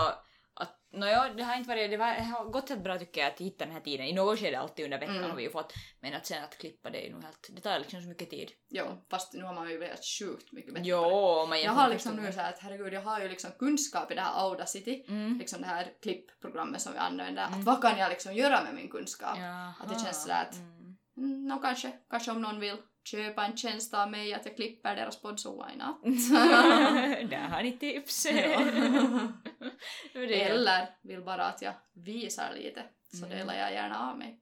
att 0.54 0.78
Nåja, 0.94 1.28
det 1.36 1.42
har 1.42 1.56
inte 1.56 1.68
varit, 1.68 1.90
det, 1.90 1.96
var, 1.96 2.06
det 2.14 2.22
har 2.22 2.44
gått 2.44 2.68
helt 2.68 2.82
bra 2.84 2.98
tycker 2.98 3.20
jag 3.20 3.32
att 3.32 3.40
hitta 3.40 3.64
den 3.64 3.74
här 3.74 3.80
tiden. 3.80 4.06
I 4.06 4.12
något 4.12 4.38
skede 4.38 4.58
alltid 4.58 4.84
under 4.84 4.98
veckan 4.98 5.16
Mm. 5.16 5.30
har 5.30 5.36
vi 5.36 5.42
ju 5.42 5.50
fått. 5.50 5.72
Men 6.00 6.14
att 6.14 6.26
sen 6.26 6.44
att 6.44 6.58
klippa 6.58 6.90
det 6.90 6.98
är 7.02 7.06
ju 7.06 7.12
nog 7.12 7.22
helt, 7.22 7.48
det 7.50 7.60
tar 7.60 7.78
liksom 7.78 8.02
så 8.02 8.08
mycket 8.08 8.30
tid. 8.30 8.50
Jo, 8.68 8.84
fast 9.10 9.32
nu 9.32 9.42
har 9.44 9.54
man 9.54 9.70
ju 9.70 9.78
blivit 9.78 10.04
sjukt 10.18 10.52
mycket 10.52 10.74
bättre 10.74 10.88
Jo, 10.88 11.02
på 11.02 11.42
det. 11.44 11.48
man 11.48 11.62
Jag 11.62 11.72
har 11.72 11.88
liksom 11.88 12.16
nu 12.16 12.32
så 12.32 12.40
här 12.40 12.52
att 12.52 12.58
herregud, 12.58 12.92
jag 12.92 13.00
har 13.00 13.20
ju 13.20 13.28
liksom 13.28 13.50
kunskap 13.58 14.10
i 14.10 14.14
det 14.14 14.20
här 14.20 14.40
Audacity, 14.44 15.04
Mm. 15.08 15.38
liksom 15.38 15.60
det 15.60 15.66
här 15.66 15.92
klippprogrammet 16.02 16.80
som 16.82 16.92
vi 16.92 16.98
använder. 16.98 17.46
Mm. 17.46 17.58
Att 17.60 17.64
vad 17.66 17.82
kan 17.82 17.98
jag 17.98 18.10
liksom 18.10 18.34
göra 18.34 18.64
med 18.64 18.74
min 18.74 18.88
kunskap? 18.90 19.38
Jaha. 19.38 19.72
Att 19.80 19.88
det 19.88 20.04
känns 20.04 20.22
sådär 20.22 20.46
att- 20.50 20.54
Mm. 20.56 20.81
Mm, 21.16 21.46
no, 21.46 21.58
kanske, 21.58 21.92
kanske 22.10 22.30
om 22.30 22.42
någon 22.42 22.60
vill 22.60 22.76
köpa 23.04 23.44
en 23.46 23.56
tjänst 23.56 23.94
av 23.94 24.10
mig 24.10 24.34
att 24.34 24.46
jag 24.46 24.56
klipper 24.56 24.96
deras 24.96 25.22
podd 25.22 25.40
så 25.40 25.64
why 25.66 25.76
not? 25.76 26.02
Där 27.30 27.48
har 27.48 27.62
ni 27.62 27.72
tips. 27.72 28.26
Eller 30.14 30.86
vill 31.02 31.22
bara 31.22 31.44
att 31.46 31.62
jag 31.62 31.74
visar 31.92 32.52
lite 32.54 32.84
så 33.12 33.26
Mm. 33.26 33.38
delar 33.38 33.54
jag 33.54 33.72
gärna 33.72 34.10
av 34.10 34.18
mig. 34.18 34.40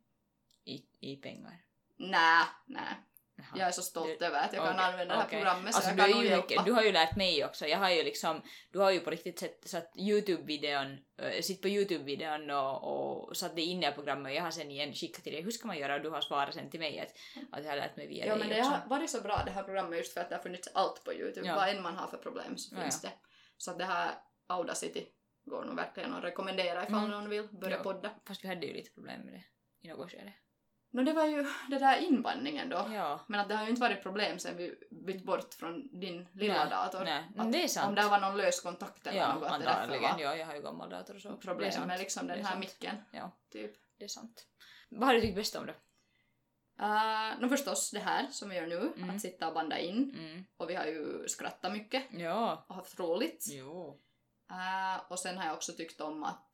I, 0.64 0.82
I 1.00 1.16
pengar. 1.16 1.52
Nä, 1.96 2.42
nä. 2.66 2.96
Jaha. 3.40 3.58
Jag 3.58 3.68
är 3.68 3.72
så 3.72 3.82
stolt 3.82 4.18
Du- 4.18 4.26
över 4.26 4.40
att 4.44 4.52
jag 4.52 4.64
kan 4.64 4.78
använda 4.78 5.14
det 5.14 5.20
här 5.20 5.28
programmet 5.28 5.74
så 5.74 5.76
Alltså, 5.78 5.90
jag 5.90 5.96
du, 5.98 6.02
kan 6.02 6.10
är 6.10 6.14
nog 6.14 6.24
ju 6.24 6.36
mycket, 6.36 6.64
du 6.64 6.72
har 6.72 6.82
ju 6.82 6.92
lärt 6.92 7.16
mig 7.16 7.44
också. 7.44 7.66
Jag 7.66 7.78
har 7.78 7.90
ju 7.90 8.02
liksom, 8.02 8.42
du 8.72 8.78
har 8.78 8.90
ju 8.90 9.00
på 9.00 9.10
riktigt 9.10 9.38
sett, 9.38 9.68
satt 9.68 9.96
Youtube-videon, 9.96 10.98
äh, 11.22 11.40
sitt 11.42 11.62
på 11.62 11.68
Youtube-videon 11.68 12.50
och, 12.50 13.28
och 13.28 13.36
satt 13.36 13.56
det 13.56 13.62
in 13.62 13.82
i 13.84 13.92
programmet 13.92 14.30
och 14.30 14.36
jag 14.36 14.42
har 14.42 14.50
sen 14.50 14.70
igen 14.70 14.92
skickat 14.94 15.24
till 15.24 15.32
dig 15.32 15.42
hur 15.42 15.50
ska 15.50 15.66
man 15.66 15.78
göra 15.78 15.94
och 15.94 16.00
du 16.02 16.10
har 16.10 16.20
svarat 16.20 16.54
sen 16.54 16.70
till 16.70 16.80
mig 16.80 17.00
att, 17.00 17.12
att 17.58 17.64
jag 17.64 17.70
har 17.70 17.76
lärt 17.76 17.96
mig 17.96 18.06
via 18.06 18.26
Ja 18.26 18.32
dig 18.36 18.38
men 18.40 18.48
det 18.48 18.58
också. 18.60 18.70
har 18.70 18.88
varit 18.88 19.10
så 19.10 19.20
bra 19.20 19.42
det 19.44 19.50
här 19.50 19.62
programmet 19.62 19.98
just 19.98 20.12
för 20.14 20.20
att 20.20 20.28
det 20.28 20.34
har 20.36 20.42
funnits 20.42 20.68
allt 20.74 21.04
på 21.04 21.14
Youtube. 21.14 21.46
Ja. 21.48 21.54
Vad 21.54 21.68
än 21.68 21.82
man 21.82 21.96
har 21.96 22.06
för 22.08 22.16
problem 22.16 22.56
så 22.58 22.74
Ja, 22.76 22.82
finns 22.82 23.02
det. 23.02 23.12
Så 23.56 23.70
att 23.70 23.78
det 23.78 23.84
här 23.84 24.10
Audacity 24.46 25.06
går 25.44 25.64
nog 25.64 25.76
verkligen 25.76 26.14
att 26.14 26.24
rekommendera 26.24 26.82
ifall 26.82 26.98
Mm. 26.98 27.10
någon 27.10 27.28
vill 27.28 27.48
börja 27.48 27.76
Ja. 27.76 27.82
podda. 27.82 28.10
Fast 28.26 28.44
vi 28.44 28.48
hade 28.48 28.66
ju 28.66 28.72
lite 28.72 28.90
problem 28.90 29.20
med 29.20 29.32
det 29.34 29.42
i 29.88 29.90
något 29.90 30.10
skede. 30.10 30.32
No 30.92 31.02
det 31.02 31.12
var 31.12 31.26
ju 31.26 31.46
det 31.68 31.78
där 31.78 31.96
invandringen 31.96 32.68
då. 32.68 32.88
Ja. 32.94 33.20
Men 33.26 33.40
att 33.40 33.48
det 33.48 33.54
har 33.56 33.64
ju 33.64 33.70
inte 33.70 33.80
varit 33.80 34.02
problem 34.02 34.38
sen 34.38 34.56
vi 34.56 34.74
bytt 34.90 35.24
bort 35.24 35.54
från 35.54 36.00
din 36.00 36.28
lilla 36.32 36.54
Nej, 36.64 36.70
dator. 36.70 37.04
nej, 37.04 37.24
Att 37.36 37.52
det 37.52 37.64
är 37.64 37.68
sant. 37.68 37.88
Om 37.88 37.94
det 37.94 38.08
var 38.08 38.20
någon 38.20 38.36
lös 38.36 38.60
kontakt 38.60 39.06
eller 39.06 39.18
Ja, 39.18 39.34
något, 39.34 39.50
antagligen. 39.50 40.18
Ja, 40.18 40.36
jag 40.36 40.46
har 40.46 40.54
ju 40.54 40.62
gammal 40.62 40.90
dator 40.90 41.14
och 41.14 41.20
så. 41.22 41.36
Problem 41.36 41.86
med 41.86 41.98
liksom 41.98 42.26
den 42.26 42.38
är 42.38 42.44
här 42.44 42.58
micken. 42.58 42.96
Ja, 43.10 43.30
Typ. 43.52 43.72
det 43.98 44.04
är 44.04 44.08
sant. 44.08 44.46
Vad 44.88 45.06
har 45.06 45.14
du 45.14 45.20
tyckt 45.20 45.34
bäst 45.36 45.56
om 45.56 45.66
det? 45.66 45.74
Uh, 46.82 47.40
no 47.40 47.48
förstås 47.48 47.90
det 47.90 47.98
här 47.98 48.26
som 48.30 48.48
vi 48.48 48.56
gör 48.56 48.66
nu, 48.66 48.92
Mm. 48.96 49.10
att 49.10 49.20
sitta 49.20 49.48
och 49.48 49.54
banda 49.54 49.78
in. 49.78 50.14
Mm. 50.18 50.44
Och 50.56 50.70
vi 50.70 50.74
har 50.74 50.84
ju 50.84 51.28
skrattat 51.28 51.72
mycket 51.72 52.04
Ja. 52.10 52.64
och 52.68 52.74
haft 52.74 52.98
roligt. 53.00 53.46
Jo. 53.50 54.00
Uh, 54.50 55.10
och 55.12 55.18
sen 55.18 55.38
har 55.38 55.44
jag 55.46 55.54
också 55.54 55.72
tyckt 55.72 56.00
om 56.00 56.24
att, 56.24 56.50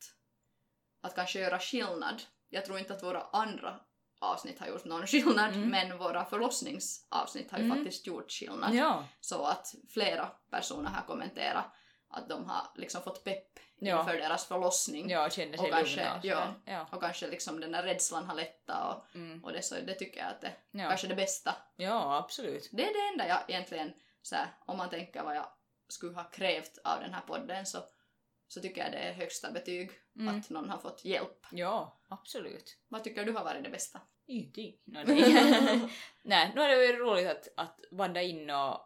att 1.00 1.14
kanske 1.14 1.38
göra 1.40 1.58
skillnad. 1.58 2.22
Jag 2.48 2.64
tror 2.64 2.78
inte 2.78 2.94
att 2.94 3.02
våra 3.02 3.22
andra 3.22 3.80
avsnitt 4.20 4.58
har 4.60 4.66
gjort 4.66 4.84
någon 4.84 5.06
skillnad, 5.06 5.54
Mm. 5.54 5.68
men 5.70 5.98
våra 5.98 6.24
förlossningsavsnitt 6.24 7.50
har 7.50 7.58
ju 7.58 7.64
Mm. 7.64 7.76
faktiskt 7.76 8.06
gjort 8.06 8.30
skillnad. 8.32 8.74
Ja. 8.74 9.04
Så 9.20 9.44
att 9.44 9.74
flera 9.90 10.26
personer 10.50 10.90
har 10.90 11.02
kommenterat 11.06 11.64
att 12.08 12.28
de 12.28 12.48
har 12.48 12.62
liksom 12.74 13.02
fått 13.02 13.24
pepp 13.24 13.58
Ja. 13.78 13.98
inför 14.00 14.12
deras 14.16 14.46
förlossning. 14.46 15.10
Ja, 15.10 15.30
kände 15.30 15.58
sig 15.58 15.66
Och 15.66 15.72
kanske- 15.76 15.96
lugna 15.96 16.16
och 16.18 16.24
ja. 16.24 16.54
Ja. 16.64 16.86
Och 16.92 17.00
kanske 17.02 17.26
liksom 17.26 17.60
den 17.60 17.72
där 17.72 17.82
rädslan 17.82 18.24
har 18.26 18.34
lättat 18.34 18.96
och, 18.96 19.14
Mm. 19.14 19.44
och 19.44 19.52
det, 19.52 19.62
så 19.62 19.74
det 19.74 19.94
tycker 19.94 20.18
jag 20.20 20.28
att 20.28 20.40
det 20.40 20.52
Ja. 20.70 20.88
kanske 20.88 21.06
det 21.06 21.14
bästa. 21.14 21.54
ja, 21.76 22.16
absolut. 22.16 22.68
Det 22.72 22.82
är 22.88 22.92
det 22.92 23.12
enda 23.12 23.28
jag 23.28 23.50
egentligen, 23.50 23.92
så 24.22 24.34
här, 24.36 24.46
om 24.66 24.76
man 24.76 24.90
tänker 24.90 25.22
vad 25.22 25.36
jag 25.36 25.46
skulle 25.88 26.14
ha 26.14 26.24
krävt 26.24 26.78
av 26.84 27.00
den 27.00 27.14
här 27.14 27.20
podden 27.26 27.66
så, 27.66 27.78
så 28.48 28.60
tycker 28.60 28.82
jag 28.82 28.92
det 28.92 28.98
är 28.98 29.12
högsta 29.12 29.50
betyg 29.52 29.90
Mm. 30.18 30.38
att 30.38 30.50
någon 30.50 30.70
har 30.70 30.78
fått 30.78 31.04
hjälp. 31.04 31.46
Ja, 31.50 32.00
absolut. 32.08 32.76
Vad 32.88 33.04
tycker 33.04 33.24
du 33.24 33.32
har 33.32 33.44
varit 33.44 33.64
det 33.64 33.70
bästa? 33.70 34.00
Ingenting. 34.26 34.74
No, 34.84 34.98
nej. 36.22 36.52
nu 36.54 36.60
har 36.60 36.68
det 36.68 36.76
varit 36.76 36.98
roligt 37.00 37.26
att, 37.28 37.48
att 37.56 37.80
vanda 37.90 38.22
in 38.22 38.50
och, 38.50 38.80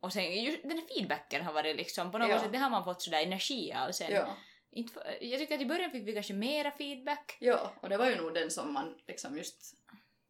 och 0.00 0.12
sen 0.12 0.42
just 0.44 0.62
den 0.62 0.70
här 0.78 0.86
feedbacken 0.94 1.44
har 1.44 1.52
varit 1.52 1.76
liksom 1.76 2.12
på 2.12 2.18
något 2.18 2.28
Ja. 2.28 2.40
sätt, 2.40 2.52
det 2.52 2.58
har 2.58 2.70
man 2.70 2.84
fått 2.84 3.02
sådär 3.02 3.22
energi 3.22 3.72
av 3.72 3.92
sen. 3.92 4.12
Ja. 4.12 4.36
Inte 4.70 5.16
jag 5.20 5.40
tycker 5.40 5.54
att 5.54 5.60
i 5.60 5.66
början 5.66 5.90
fick 5.90 6.08
vi 6.08 6.12
kanske 6.12 6.32
mera 6.34 6.70
feedback. 6.70 7.36
ja, 7.40 7.72
och 7.82 7.88
det 7.88 7.96
var 7.96 8.06
ju 8.10 8.16
nog 8.16 8.34
den 8.34 8.50
som 8.50 8.72
man 8.72 8.98
liksom 9.06 9.36
just 9.36 9.74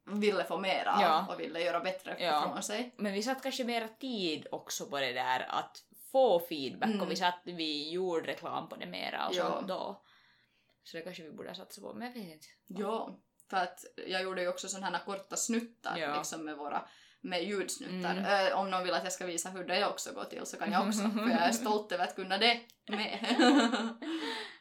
ville 0.07 0.45
få 0.45 0.59
mer 0.59 0.85
av 0.89 1.01
Ja. 1.03 1.27
och 1.31 1.41
ville 1.41 1.61
göra 1.61 1.81
bättre 1.81 2.17
Ja. 2.19 2.43
från 2.53 2.63
sig. 2.63 2.95
Men 2.97 3.13
vi 3.13 3.23
satt 3.23 3.43
kanske 3.43 3.65
mera 3.65 3.89
tid 3.89 4.47
också 4.53 4.87
på 4.87 5.01
det 5.01 5.13
där 5.13 5.47
att 5.49 5.85
få 6.13 6.41
feedback 6.41 6.89
Mm. 6.89 7.01
och 7.01 7.11
vi 7.11 7.17
satt, 7.17 7.41
vi 7.45 7.91
gjorde 7.91 8.27
reklam 8.33 8.69
på 8.69 8.77
det 8.77 8.87
mera 8.87 9.29
och 9.29 9.35
Ja. 9.35 9.51
sånt 9.53 9.69
då. 9.69 10.03
Så 10.83 10.97
det 10.97 11.03
kanske 11.03 11.23
vi 11.23 11.31
borde 11.33 11.49
ha 11.49 11.55
satsat 11.55 11.85
på, 11.85 11.95
men 11.95 12.07
jag 12.07 12.15
vet 12.15 12.33
inte. 12.33 12.47
Ja, 12.67 13.21
för 13.51 13.57
att 13.57 13.85
jag 14.07 14.23
gjorde 14.23 14.43
ju 14.43 14.49
också 14.49 14.69
sådana 14.69 14.97
här 14.99 15.05
korta 15.05 15.37
snuttar 15.37 15.97
Ja. 15.99 16.17
liksom 16.19 16.45
med 16.45 16.57
våra 16.57 16.89
med 17.21 17.45
ljudsnuttar. 17.45 18.13
Mm. 18.17 18.25
Ö, 18.25 18.55
om 18.55 18.71
någon 18.71 18.85
vill 18.85 18.95
att 18.95 19.05
jag 19.05 19.13
ska 19.13 19.27
visa 19.27 19.51
hur 19.51 19.65
det 19.65 19.87
också 19.89 20.13
går 20.13 20.25
till 20.25 20.47
så 20.47 20.57
kan 20.57 20.73
jag 20.73 20.83
också, 20.89 21.03
för 21.11 21.21
jag 21.31 21.43
är 21.43 21.53
stolt 21.53 21.93
över 21.93 22.05
att 22.05 22.15
kunna 22.17 22.39
det 22.39 22.61
med. 22.89 23.19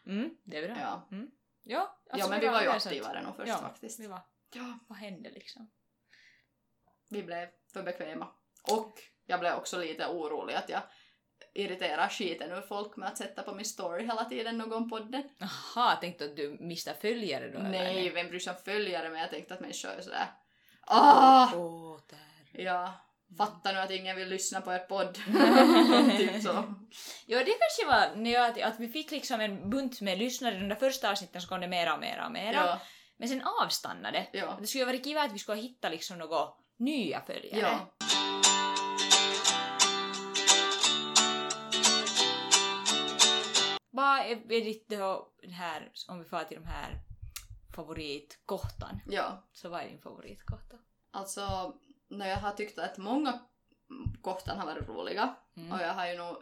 Mm, 0.05 0.37
det 0.43 0.57
är 0.57 0.67
bra. 0.67 0.77
ja. 0.79 1.07
Ja, 1.63 1.99
alltså 2.09 2.27
ja, 2.27 2.29
men 2.29 2.39
vi 2.39 2.47
var 2.47 2.61
ju 2.61 2.67
aktivare 2.69 3.21
nog 3.23 3.35
först 3.35 3.47
Ja. 3.47 3.57
faktiskt. 3.57 3.99
Vi 3.99 4.07
var, 4.07 4.19
Ja, 4.53 4.79
vad 4.87 4.97
hände 4.97 5.29
liksom? 5.29 5.71
vi 7.09 7.23
blev 7.23 7.47
för 7.73 7.83
bekväma. 7.83 8.27
Och 8.71 8.93
jag 9.25 9.39
blev 9.39 9.53
också 9.57 9.79
lite 9.79 10.07
orolig 10.07 10.53
att 10.53 10.69
jag 10.69 10.81
irriterar 11.53 12.09
skiten 12.09 12.51
ur 12.51 12.61
folk 12.61 12.95
med 12.95 13.07
att 13.09 13.17
sätta 13.17 13.43
på 13.43 13.55
min 13.55 13.65
story 13.65 14.03
hela 14.05 14.25
tiden 14.25 14.57
någon 14.57 14.89
podden. 14.89 15.23
Jaha, 15.37 15.95
tänkte 15.95 16.25
att 16.25 16.35
du 16.35 16.57
missade 16.59 16.97
följare 17.01 17.49
då? 17.49 17.59
eller? 17.59 17.69
Nej, 17.69 18.09
vem 18.09 18.27
bryr 18.27 18.39
sig 18.39 18.53
om 18.53 18.59
följare? 18.65 19.09
Men 19.09 19.21
jag 19.21 19.29
tänkte 19.29 19.53
att 19.53 19.59
människor 19.59 19.89
är 19.89 20.01
sådär 20.01 20.25
Ah! 20.87 21.55
Åh, 21.55 21.97
där. 22.09 22.63
Ja, 22.63 22.93
fatta 23.37 23.71
nu 23.71 23.79
att 23.79 23.91
ingen 23.91 24.15
vill 24.15 24.27
lyssna 24.29 24.61
på 24.61 24.73
er 24.73 24.79
podd. 24.79 25.13
typ 26.17 26.43
så. 26.43 26.73
Ja, 27.25 27.39
det 27.39 27.57
kanske 27.59 27.85
var 27.87 28.15
när 28.15 28.31
jag, 28.31 28.61
att, 28.61 28.79
vi 28.79 28.87
fick 28.87 29.11
liksom 29.11 29.41
en 29.41 29.69
bunt 29.69 30.01
med 30.01 30.17
lyssnare. 30.17 30.55
De 30.59 30.67
där 30.69 30.75
första 30.75 31.11
avsnitten 31.11 31.41
så 31.41 31.47
kom 31.47 31.61
det 31.61 31.67
mera 31.67 31.93
och 31.93 31.99
mera 31.99 32.25
och 32.25 32.31
mera. 32.31 32.55
Ja, 32.55 32.79
Men 33.17 33.29
sen 33.29 33.41
avstannade 33.61 34.27
det. 34.31 34.37
ja. 34.37 34.57
Det 34.61 34.67
skulle 34.67 34.81
ju 34.81 34.85
varit 34.85 35.03
kiva 35.05 35.21
att 35.21 35.33
vi 35.33 35.39
skulle 35.39 35.57
ha 35.57 35.61
hittat 35.63 35.91
liksom 35.91 36.17
några 36.17 36.47
nya 36.77 37.21
följare. 37.21 37.59
Ja. 37.59 37.79
Vad 44.01 44.19
är, 44.19 44.31
är 44.51 44.61
ditt 44.65 44.89
då, 44.89 45.33
den 45.41 45.51
här, 45.51 45.91
om 46.07 46.19
vi 46.19 46.25
får 46.25 46.43
till 46.43 46.57
de 46.61 46.67
här 46.67 46.99
favoritkohtan. 47.75 48.99
ja. 49.05 49.49
Så 49.53 49.69
vad 49.69 49.81
är 49.81 49.87
din 49.89 50.01
favoritkohta? 50.01 50.77
Alltså, 51.11 51.73
när 52.09 52.27
jag 52.29 52.37
har 52.37 52.51
tyckt 52.51 52.79
att 52.79 52.97
många 52.97 53.39
kohtan 54.21 54.59
har 54.59 54.65
varit 54.65 54.87
roliga 54.89 55.35
Mm. 55.57 55.71
och 55.71 55.81
jag 55.81 55.93
har 55.93 56.07
ju 56.07 56.17
nog 56.17 56.37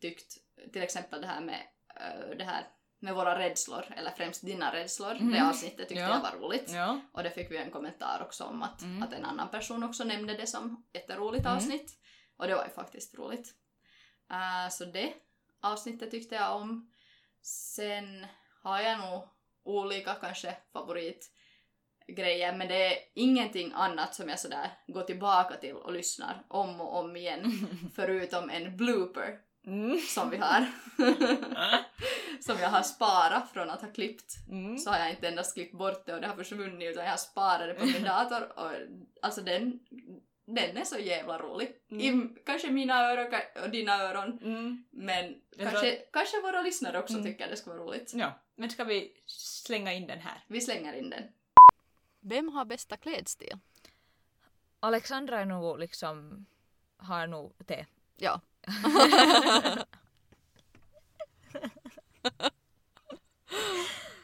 tyckt 0.00 0.32
till 0.72 0.82
exempel 0.82 1.20
det 1.20 1.26
här 1.26 1.40
med 1.40 1.60
eh, 2.00 2.36
det 2.38 2.44
här 2.44 2.66
med 2.98 3.14
våra 3.14 3.38
rädslor, 3.38 3.84
eller 3.96 4.10
främst 4.10 4.44
dina 4.46 4.72
rädslor. 4.74 5.14
Mhm. 5.14 5.32
Det 5.32 5.48
avsnittet 5.48 5.88
tyckte 5.88 6.02
Ja. 6.02 6.08
jag 6.14 6.20
var 6.20 6.40
roligt. 6.40 6.70
Ja. 6.74 7.00
Och 7.12 7.22
det 7.22 7.30
fick 7.30 7.50
vi 7.50 7.56
en 7.56 7.70
kommentar 7.70 8.22
också 8.22 8.44
om 8.44 8.62
att, 8.62 8.82
Mm. 8.82 9.02
att 9.02 9.12
en 9.12 9.24
annan 9.24 9.48
person 9.48 9.84
också 9.84 10.04
nämnde 10.04 10.34
det 10.36 10.46
som 10.46 10.84
jätteroligt 10.92 11.44
Mm. 11.46 11.56
avsnitt. 11.56 11.98
Och 12.36 12.46
det 12.46 12.54
var 12.54 12.64
ju 12.64 12.70
faktiskt 12.70 13.14
roligt. 13.14 13.54
Eh, 14.30 14.68
så 14.70 14.84
det 14.84 15.14
avsnittet 15.60 16.10
tyckte 16.10 16.34
jag 16.34 16.56
om. 16.56 16.90
Sen 17.46 18.26
har 18.62 18.80
jag 18.80 18.98
nog 18.98 19.28
olika 19.64 20.14
kanske 20.14 20.56
favoritgrejer 20.72 22.56
men 22.56 22.68
det 22.68 22.86
är 22.86 22.98
ingenting 23.14 23.72
annat 23.74 24.14
som 24.14 24.28
jag 24.28 24.40
sådär 24.40 24.70
går 24.86 25.02
tillbaka 25.02 25.56
till 25.56 25.74
och 25.74 25.92
lyssnar 25.92 26.44
om 26.48 26.80
och 26.80 26.98
om 26.98 27.16
igen 27.16 27.52
förutom 27.94 28.50
en 28.50 28.76
blooper 28.76 29.38
Mm. 29.66 29.98
som 29.98 30.30
vi 30.30 30.36
har. 30.36 30.66
som 32.40 32.58
jag 32.58 32.68
har 32.68 32.82
sparat 32.82 33.50
från 33.52 33.70
att 33.70 33.80
ha 33.82 33.88
klippt 33.92 34.32
Mm. 34.50 34.78
så 34.78 34.90
har 34.90 34.98
jag 34.98 35.10
inte 35.10 35.28
endast 35.28 35.54
klippt 35.54 35.74
bort 35.78 36.06
det 36.06 36.14
och 36.14 36.20
det 36.20 36.26
har 36.26 36.36
försvunnit 36.36 36.90
utan 36.90 37.04
jag 37.04 37.10
har 37.10 37.16
sparat 37.16 37.68
det 37.68 37.74
på 37.74 37.84
min 37.86 38.02
dator 38.04 38.58
och 38.58 38.70
alltså 39.22 39.40
den, 39.40 39.80
den 40.44 40.76
är 40.76 40.84
så 40.84 40.98
jävla 40.98 41.38
rolig. 41.38 41.76
I 41.88 42.12
kanske 42.46 42.70
mina 42.70 43.10
öron 43.10 43.34
och 43.62 43.70
dina 43.70 44.02
öron 44.02 44.38
Mm. 44.42 44.84
men 44.90 45.40
kanske, 45.58 45.96
kanske 46.12 46.40
våra 46.40 46.62
lyssnare 46.62 46.98
också 46.98 47.14
Mm. 47.14 47.24
tycker 47.26 47.48
det 47.48 47.56
ska 47.56 47.70
vara 47.70 47.82
roligt. 47.82 48.12
Ja, 48.14 48.32
men 48.54 48.70
ska 48.70 48.84
vi 48.84 49.12
slänga 49.26 49.92
in 49.92 50.06
den 50.06 50.18
här? 50.18 50.44
Vi 50.46 50.60
slänger 50.60 50.92
in 50.92 51.10
den. 51.10 51.22
Vem 52.20 52.48
har 52.48 52.64
bästa 52.64 52.96
klädstil? 52.96 53.58
Alexandra 54.80 55.40
är 55.40 55.44
nog 55.44 55.78
liksom, 55.78 56.46
har 56.96 57.26
nog 57.26 57.52
det. 57.58 57.86
Ja. 58.16 58.40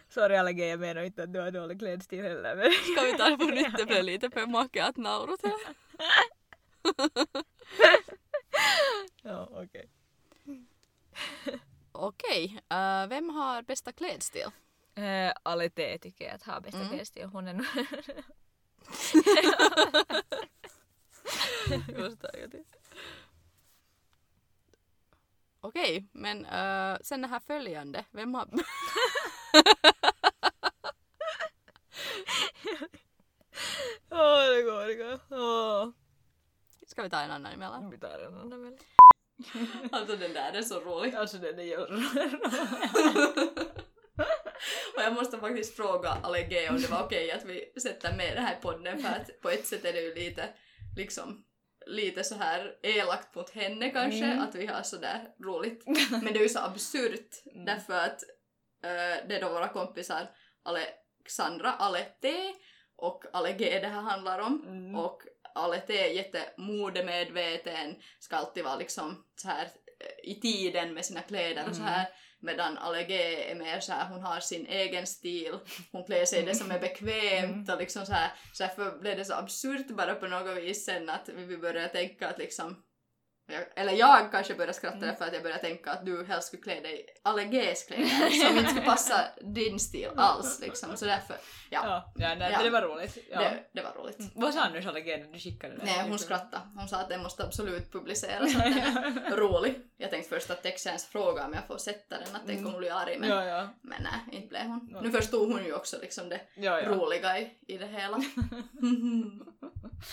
Sorry 0.09 0.53
grejer, 0.53 0.71
jag 0.71 0.81
menar 0.81 1.03
inte 1.03 1.23
att 1.23 1.33
du 1.33 1.41
har 1.41 1.51
dålig 1.51 1.79
klädstil 1.79 2.23
heller. 2.23 2.57
Men... 2.57 2.73
Ska 2.73 3.03
vi 3.07 3.13
ta 3.19 3.31
det 3.31 3.37
på 3.37 3.45
nytt? 3.55 3.77
Det 3.77 3.87
blev 3.87 4.05
lite 4.05 4.31
för 4.31 4.47
makeat 4.47 4.97
naurut 4.97 5.41
här. 5.43 5.53
ja, 9.23 9.49
okej. 9.51 9.91
Okej, 11.93 12.61
äh, 12.69 13.07
vem 13.09 13.31
har 13.31 13.63
bästa 13.63 13.93
klädstil? 13.93 14.47
Okay. 14.93 15.33
Alite 15.43 15.99
tycker 15.99 16.25
jag 16.25 16.35
att 16.35 16.43
har 16.43 16.61
bästa 16.61 16.79
Mm. 16.79 16.91
klädstil. 16.91 17.25
Hon 17.25 17.49
är 17.49 17.55
nog... 17.55 17.67
Okej, 25.61 26.09
men 26.13 26.45
äh, 26.45 26.99
sen 27.03 27.23
det 27.23 27.29
här 27.29 27.41
följande. 27.41 28.05
Vem 28.11 28.35
har... 28.35 28.49
Åh, 34.11 34.47
det 34.57 34.63
går, 34.63 34.87
det 34.87 34.95
går. 34.95 35.21
Åh. 35.31 35.89
Ska 36.87 37.03
vi 37.03 37.11
ta 37.11 37.21
en 37.21 37.31
annan 37.31 37.53
emellan? 37.53 37.91
Vi 37.91 37.99
tar 37.99 38.19
en 38.19 38.35
annan 38.39 38.63
väl. 38.65 38.79
Alltså 39.93 40.17
den 40.17 40.33
där 40.33 40.53
är 40.53 40.63
så 40.63 40.81
rolig. 40.81 41.15
Alltså 41.15 41.37
den 41.39 41.59
är 41.59 41.63
ju... 41.63 41.77
Och 44.97 45.03
jag 45.03 45.13
måste 45.13 45.39
faktiskt 45.39 45.77
fråga 45.77 46.09
Ale 46.11 46.43
G 46.43 46.69
om 46.71 46.77
det 46.83 46.91
var 46.91 47.03
okej 47.05 47.31
att 47.33 47.45
vi 47.45 47.73
sätter 47.83 48.17
med 48.17 48.37
det 48.37 48.41
här 48.41 48.53
i 48.59 48.61
podden 48.63 48.99
för 48.99 49.09
att 49.09 49.41
på 49.41 49.51
ett 49.51 49.67
sätt 49.67 49.85
är 49.85 49.93
det 49.93 50.01
ju 50.01 50.15
lite 50.15 50.49
liksom 50.97 51.45
lite 51.87 52.25
så 52.25 52.35
här 52.35 52.75
elakt 52.83 53.35
mot 53.35 53.51
henne 53.51 53.91
kanske 53.91 54.25
Mm. 54.25 54.41
att 54.41 54.55
vi 54.55 54.67
har 54.67 54.83
så 54.83 54.97
där 54.97 55.29
roligt. 55.45 55.83
Men 56.11 56.25
det 56.33 56.39
är 56.39 56.43
ju 56.43 56.49
så 56.49 56.59
absurt 56.61 57.43
Mm. 57.53 57.65
därför 57.65 57.95
att 57.99 58.23
eh, 58.85 59.29
det 59.29 59.37
är 59.37 59.41
då 59.41 59.49
våra 59.49 59.69
kompisar 59.69 60.31
Alexandra, 60.63 61.73
Ale 61.73 62.05
T 62.05 62.55
och 63.01 63.25
Ale 63.33 63.53
G 63.53 63.79
det 63.81 63.89
här 63.89 64.01
handlar 64.01 64.39
om. 64.39 64.65
Mm. 64.67 64.95
och 64.95 65.23
Alete 65.55 65.95
är 65.95 66.11
jättemodemedveten, 66.11 67.97
ska 68.19 68.37
alltid 68.37 68.65
vara 68.65 68.77
liksom 68.77 69.25
så 69.37 69.49
här 69.49 69.65
eh, 69.65 70.31
i 70.31 70.41
tiden 70.41 70.95
med 70.95 71.05
sina 71.05 71.21
kläder 71.21 71.69
och 71.69 71.77
så 71.77 71.83
här. 71.83 72.09
Medan 72.43 72.79
Alege 72.79 73.51
är 73.51 73.55
mer 73.55 73.81
så 73.81 73.93
här, 73.93 74.09
hon 74.09 74.23
har 74.23 74.41
sin 74.41 74.67
egen 74.67 75.07
stil, 75.07 75.59
hon 75.93 76.05
klär 76.05 76.25
sig 76.25 76.43
det 76.43 76.55
som 76.55 76.71
är 76.71 76.79
bekvämt 76.79 77.71
och 77.71 77.79
liksom 77.79 78.07
så 78.07 78.13
här, 78.13 78.33
så 78.53 78.63
därför 78.63 78.99
blev 78.99 79.17
det 79.17 79.25
så 79.25 79.35
absurt 79.35 79.89
bara 79.89 80.15
på 80.15 80.27
något 80.27 80.57
vis 80.57 80.85
sen 80.85 81.09
att 81.09 81.29
vi 81.29 81.57
började 81.57 81.89
tänka 81.89 82.29
att 82.29 82.39
liksom 82.39 82.83
jag- 83.53 83.65
eller 83.77 83.93
jag 83.93 84.31
kanske 84.33 84.55
började 84.55 84.73
skratta 84.73 85.15
för 85.15 85.25
att 85.25 85.33
jag 85.33 85.43
började 85.43 85.63
tänka 85.63 85.91
att 85.93 86.07
du 86.07 86.25
helst 86.25 86.47
skulle 86.49 86.63
klä 86.63 86.81
dig 86.81 87.01
i 87.01 87.05
Alleges 87.23 87.85
kläder 87.85 88.31
som 88.31 88.57
inte 88.59 88.71
skulle 88.71 88.87
passa 88.87 89.25
din 89.43 89.81
stil 89.81 90.09
alls 90.17 90.61
liksom. 90.61 90.97
Så 90.97 91.05
därför, 91.05 91.37
ja, 91.71 91.81
Ja, 91.85 92.13
ja, 92.17 92.35
nej, 92.35 92.53
Ja. 92.53 92.63
det 92.63 92.71
var 92.71 92.83
roligt. 92.83 93.19
Ja. 93.31 93.41
Det, 93.41 93.65
det 93.73 93.83
var 93.83 93.93
roligt. 94.03 94.19
Vad 94.35 94.55
sa 94.55 94.69
nu 94.69 94.83
Charlotte 94.83 95.07
när 95.07 95.33
du 95.33 95.39
skickade 95.39 95.77
det? 95.77 95.85
Nej, 95.85 96.09
hon 96.09 96.19
skrattade. 96.19 96.63
Hon 96.77 96.89
sa 96.89 96.97
att 96.97 97.09
den 97.09 97.23
måste 97.23 97.45
absolut 97.45 97.93
publiceras, 97.93 98.55
att 98.57 98.63
den 98.63 98.79
är 98.79 99.37
rolig. 99.37 99.75
Jag 99.97 100.11
tänkte 100.11 100.29
först 100.37 100.51
att 100.51 100.63
Tex 100.63 100.87
ens 100.87 101.07
fråga 101.07 101.45
om 101.47 101.53
jag 101.55 101.67
får 101.67 101.79
sätta 101.79 102.19
den, 102.19 102.37
att 102.37 102.43
tänk 102.47 102.59
om 102.67 102.73
hon 102.73 102.79
blir 102.81 102.93
arg, 102.93 103.17
men, 103.19 103.29
Ja, 103.29 103.45
ja. 103.45 103.69
men 103.83 104.03
nej, 104.03 104.37
inte 104.39 104.49
blev 104.49 104.63
hon. 104.63 104.99
Nu 105.03 105.11
förstod 105.11 105.53
hon 105.53 105.65
ju 105.65 105.75
också 105.75 105.97
liksom 106.01 106.29
det 106.29 106.41
ja. 106.55 106.81
roliga 106.89 107.39
i, 107.39 107.51
i 107.67 107.79
det 107.79 107.87
hela. 107.87 108.17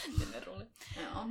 Den 0.05 0.33
är 0.41 0.45
rolig. 0.45 0.67
ja. 1.13 1.29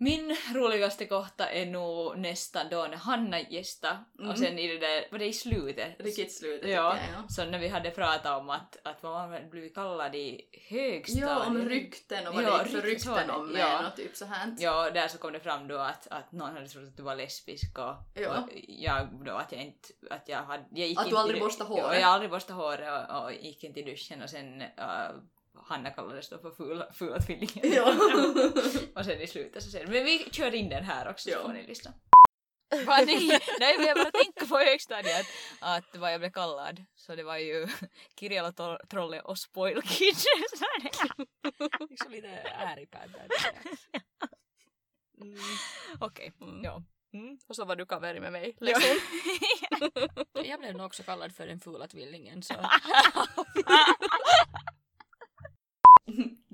Min 0.00 0.36
roligaste 0.54 1.06
kohta 1.06 1.50
är 1.50 1.66
nog 1.66 2.18
nästan 2.18 2.66
då 2.70 2.86
när 2.90 2.96
Hanna 2.96 3.40
gästade 3.40 3.98
Mm. 4.18 4.30
och 4.30 4.38
sen 4.38 4.58
i 4.58 4.68
det 4.68 4.78
där, 4.78 5.04
var 5.10 5.18
det 5.18 5.26
i 5.26 5.32
slutet? 5.32 5.94
Riktigt 5.98 6.32
slutet 6.32 6.70
Ja, 6.70 6.76
jag. 6.76 6.96
Ja. 6.96 7.28
så 7.28 7.44
när 7.44 7.58
vi 7.58 7.68
hade 7.68 7.90
pratat 7.90 8.40
om 8.40 8.50
att, 8.50 8.76
att 8.84 9.02
vad 9.02 9.30
man 9.30 9.50
blivit 9.50 9.74
kallad 9.74 10.14
i 10.14 10.40
högstadiet. 10.68 11.28
ja, 11.28 11.46
om 11.46 11.68
rykten 11.68 12.26
och 12.26 12.34
vad 12.34 12.44
Ja, 12.44 12.50
det 12.58 12.62
gick 12.62 12.72
för 12.72 12.82
rykten, 12.82 13.14
rykten 13.14 13.30
om 13.30 13.54
Ja. 13.58 13.78
en 13.78 13.86
och 13.86 13.96
typ 13.96 14.16
så 14.16 14.24
här. 14.24 14.54
Ja, 14.58 14.90
där 14.90 15.08
så 15.08 15.18
kom 15.18 15.32
det 15.32 15.40
fram 15.40 15.68
då 15.68 15.78
att, 15.78 16.06
att 16.10 16.32
någon 16.32 16.52
hade 16.54 16.68
trott 16.68 16.84
att 16.88 16.96
du 16.96 17.02
var 17.02 17.16
lesbisk 17.16 17.78
och, 17.78 17.94
Ja. 18.14 18.38
och 18.42 18.48
jag 18.68 19.08
då 19.24 19.32
att 19.32 19.52
jag 19.52 19.62
inte, 19.62 19.88
att 20.10 20.28
jag 20.28 20.38
hade, 20.38 20.64
jag 20.70 20.88
gick 20.88 20.98
Att 21.00 21.08
du 21.10 21.16
aldrig 21.16 21.40
borstade 21.40 21.70
Ja, 21.76 21.82
håret. 21.82 22.00
jag 22.00 22.10
aldrig 22.10 22.30
borstade 22.30 22.60
håret 22.60 23.10
och, 23.10 23.22
och 23.24 23.32
gick 23.32 23.64
inte 23.64 23.80
i 23.80 23.82
duschen 23.82 24.22
och 24.22 24.30
sen 24.30 24.62
uh, 24.62 25.10
Hanna 25.66 25.90
kallades 25.90 26.28
då 26.28 26.38
för 26.38 26.50
fula, 26.50 26.92
fula 26.92 27.18
tvillingen. 27.20 27.72
Ja. 27.72 27.94
och 28.94 29.04
sen 29.04 29.20
i 29.20 29.26
slutet 29.26 29.62
så 29.62 29.70
säger 29.70 29.86
men 29.86 30.04
vi 30.04 30.28
kör 30.30 30.54
in 30.54 30.68
den 30.68 30.84
här 30.84 31.10
också 31.10 31.30
så 31.30 31.42
får 31.42 31.52
ni 31.52 31.66
lyssna. 31.66 31.92
Va, 32.86 32.98
nej, 33.06 33.40
nej, 33.60 33.78
men 33.78 33.86
jag 33.86 33.96
bara 33.96 34.10
tänka 34.10 34.46
på 34.46 34.58
högstadiet 34.58 35.26
att, 35.60 35.96
vad 35.96 36.12
jag 36.12 36.20
blev 36.20 36.30
kallad. 36.30 36.84
Så 36.94 37.14
det 37.16 37.22
var 37.22 37.36
ju 37.38 37.68
Kirjala 38.20 38.52
Tro- 38.52 38.86
Trolle 38.88 39.20
och 39.20 39.38
Spoil 39.38 39.82
Kid. 39.82 40.16
Så 40.58 40.64
det- 40.82 41.88
Liksom 41.90 42.12
lite 42.12 42.28
ääripää 42.28 43.06
där. 43.06 43.28
Mm. 45.20 45.38
Okej, 46.00 46.32
Mm. 46.40 46.64
ja. 46.64 46.82
Mm. 47.12 47.38
Och 47.48 47.56
så 47.56 47.64
var 47.64 47.76
du 47.76 47.86
kaveri 47.86 48.20
med 48.20 48.32
mig. 48.32 48.56
Liksom. 48.60 48.98
Jag 50.44 50.60
blev 50.60 50.76
nog 50.76 50.86
också 50.86 51.02
kallad 51.02 51.34
för 51.34 51.46
den 51.46 51.60
fula 51.60 51.86
tvillingen 51.86 52.42
så. 52.42 52.54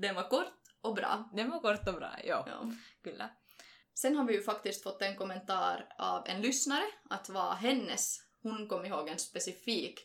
Den 0.05 0.15
var 0.15 0.29
kort 0.29 0.53
och 0.81 0.93
bra. 0.95 1.29
Den 1.33 1.49
var 1.49 1.59
kort 1.59 1.87
och 1.87 1.93
bra, 1.93 2.11
ja. 2.23 2.43
Ja. 2.47 2.71
Kyllä. 3.03 3.29
Sen 3.93 4.15
har 4.15 4.23
vi 4.23 4.33
ju 4.33 4.43
faktiskt 4.43 4.83
fått 4.83 5.01
en 5.01 5.15
kommentar 5.15 5.87
av 5.97 6.23
en 6.27 6.41
lyssnare 6.41 6.85
att 7.09 7.29
vad 7.29 7.55
hennes, 7.55 8.17
hon 8.43 8.67
kom 8.67 8.85
ihåg 8.85 9.09
en 9.09 9.19
specifik, 9.19 9.99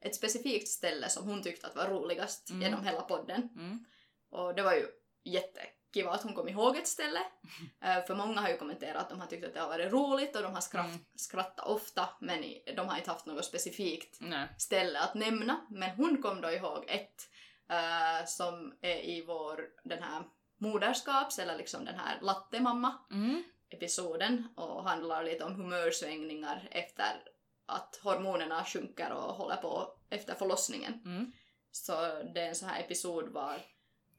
ett 0.00 0.14
specifikt 0.16 0.68
ställe 0.68 1.08
som 1.08 1.24
hon 1.28 1.42
tyckte 1.42 1.66
att 1.66 1.76
var 1.76 1.88
roligast 1.88 2.50
Mm. 2.50 2.62
genom 2.62 2.84
hela 2.84 3.00
podden. 3.00 3.42
Mm. 3.56 3.84
Och 4.30 4.54
det 4.54 4.62
var 4.62 4.72
ju 4.74 4.86
jättekiva 5.24 6.10
att 6.10 6.22
hon 6.22 6.34
kom 6.34 6.48
ihåg 6.48 6.76
ett 6.76 6.88
ställe. 6.88 7.20
Eh, 7.84 8.04
för 8.06 8.14
många 8.14 8.40
har 8.40 8.48
ju 8.48 8.56
kommenterat 8.56 9.02
att 9.02 9.08
de 9.10 9.20
har 9.20 9.26
tyckt 9.26 9.44
att 9.46 9.54
det 9.54 9.60
har 9.60 9.68
varit 9.68 9.92
roligt 9.92 10.36
och 10.36 10.42
de 10.42 10.54
har 10.54 10.60
skratt, 10.60 10.86
Mm. 10.86 11.04
skrattat 11.16 11.66
ofta 11.66 12.08
men 12.20 12.42
de 12.76 12.88
har 12.88 12.96
inte 12.98 13.10
haft 13.10 13.26
något 13.26 13.44
specifikt 13.44 14.16
Nej. 14.20 14.48
ställe 14.58 14.98
att 15.00 15.14
nämna. 15.14 15.66
Men 15.70 15.90
hon 15.90 16.22
kom 16.22 16.40
då 16.40 16.50
ihåg 16.50 16.84
ett 16.88 17.28
eh, 17.70 18.26
som 18.26 18.74
är 18.80 19.04
i 19.04 19.24
vår, 19.26 19.68
den 19.84 20.02
här 20.02 20.22
moderskaps 20.58 21.38
eller 21.38 21.56
liksom 21.56 21.84
den 21.84 21.98
här 21.98 22.20
lattemamma 22.20 22.98
Mm. 23.10 23.44
episoden 23.70 24.48
och 24.56 24.84
handlar 24.88 25.24
lite 25.24 25.44
om 25.44 25.54
humörsvängningar 25.54 26.68
efter 26.70 27.22
att 27.66 28.00
hormonerna 28.02 28.64
sjunker 28.64 29.12
och 29.12 29.34
håller 29.34 29.56
på 29.56 29.92
efter 30.10 30.34
förlossningen. 30.34 31.02
Mm. 31.04 31.32
Så 31.70 31.92
det 32.34 32.40
är 32.40 32.48
en 32.48 32.54
sån 32.54 32.68
här 32.68 32.80
episod 32.80 33.28
var 33.28 33.56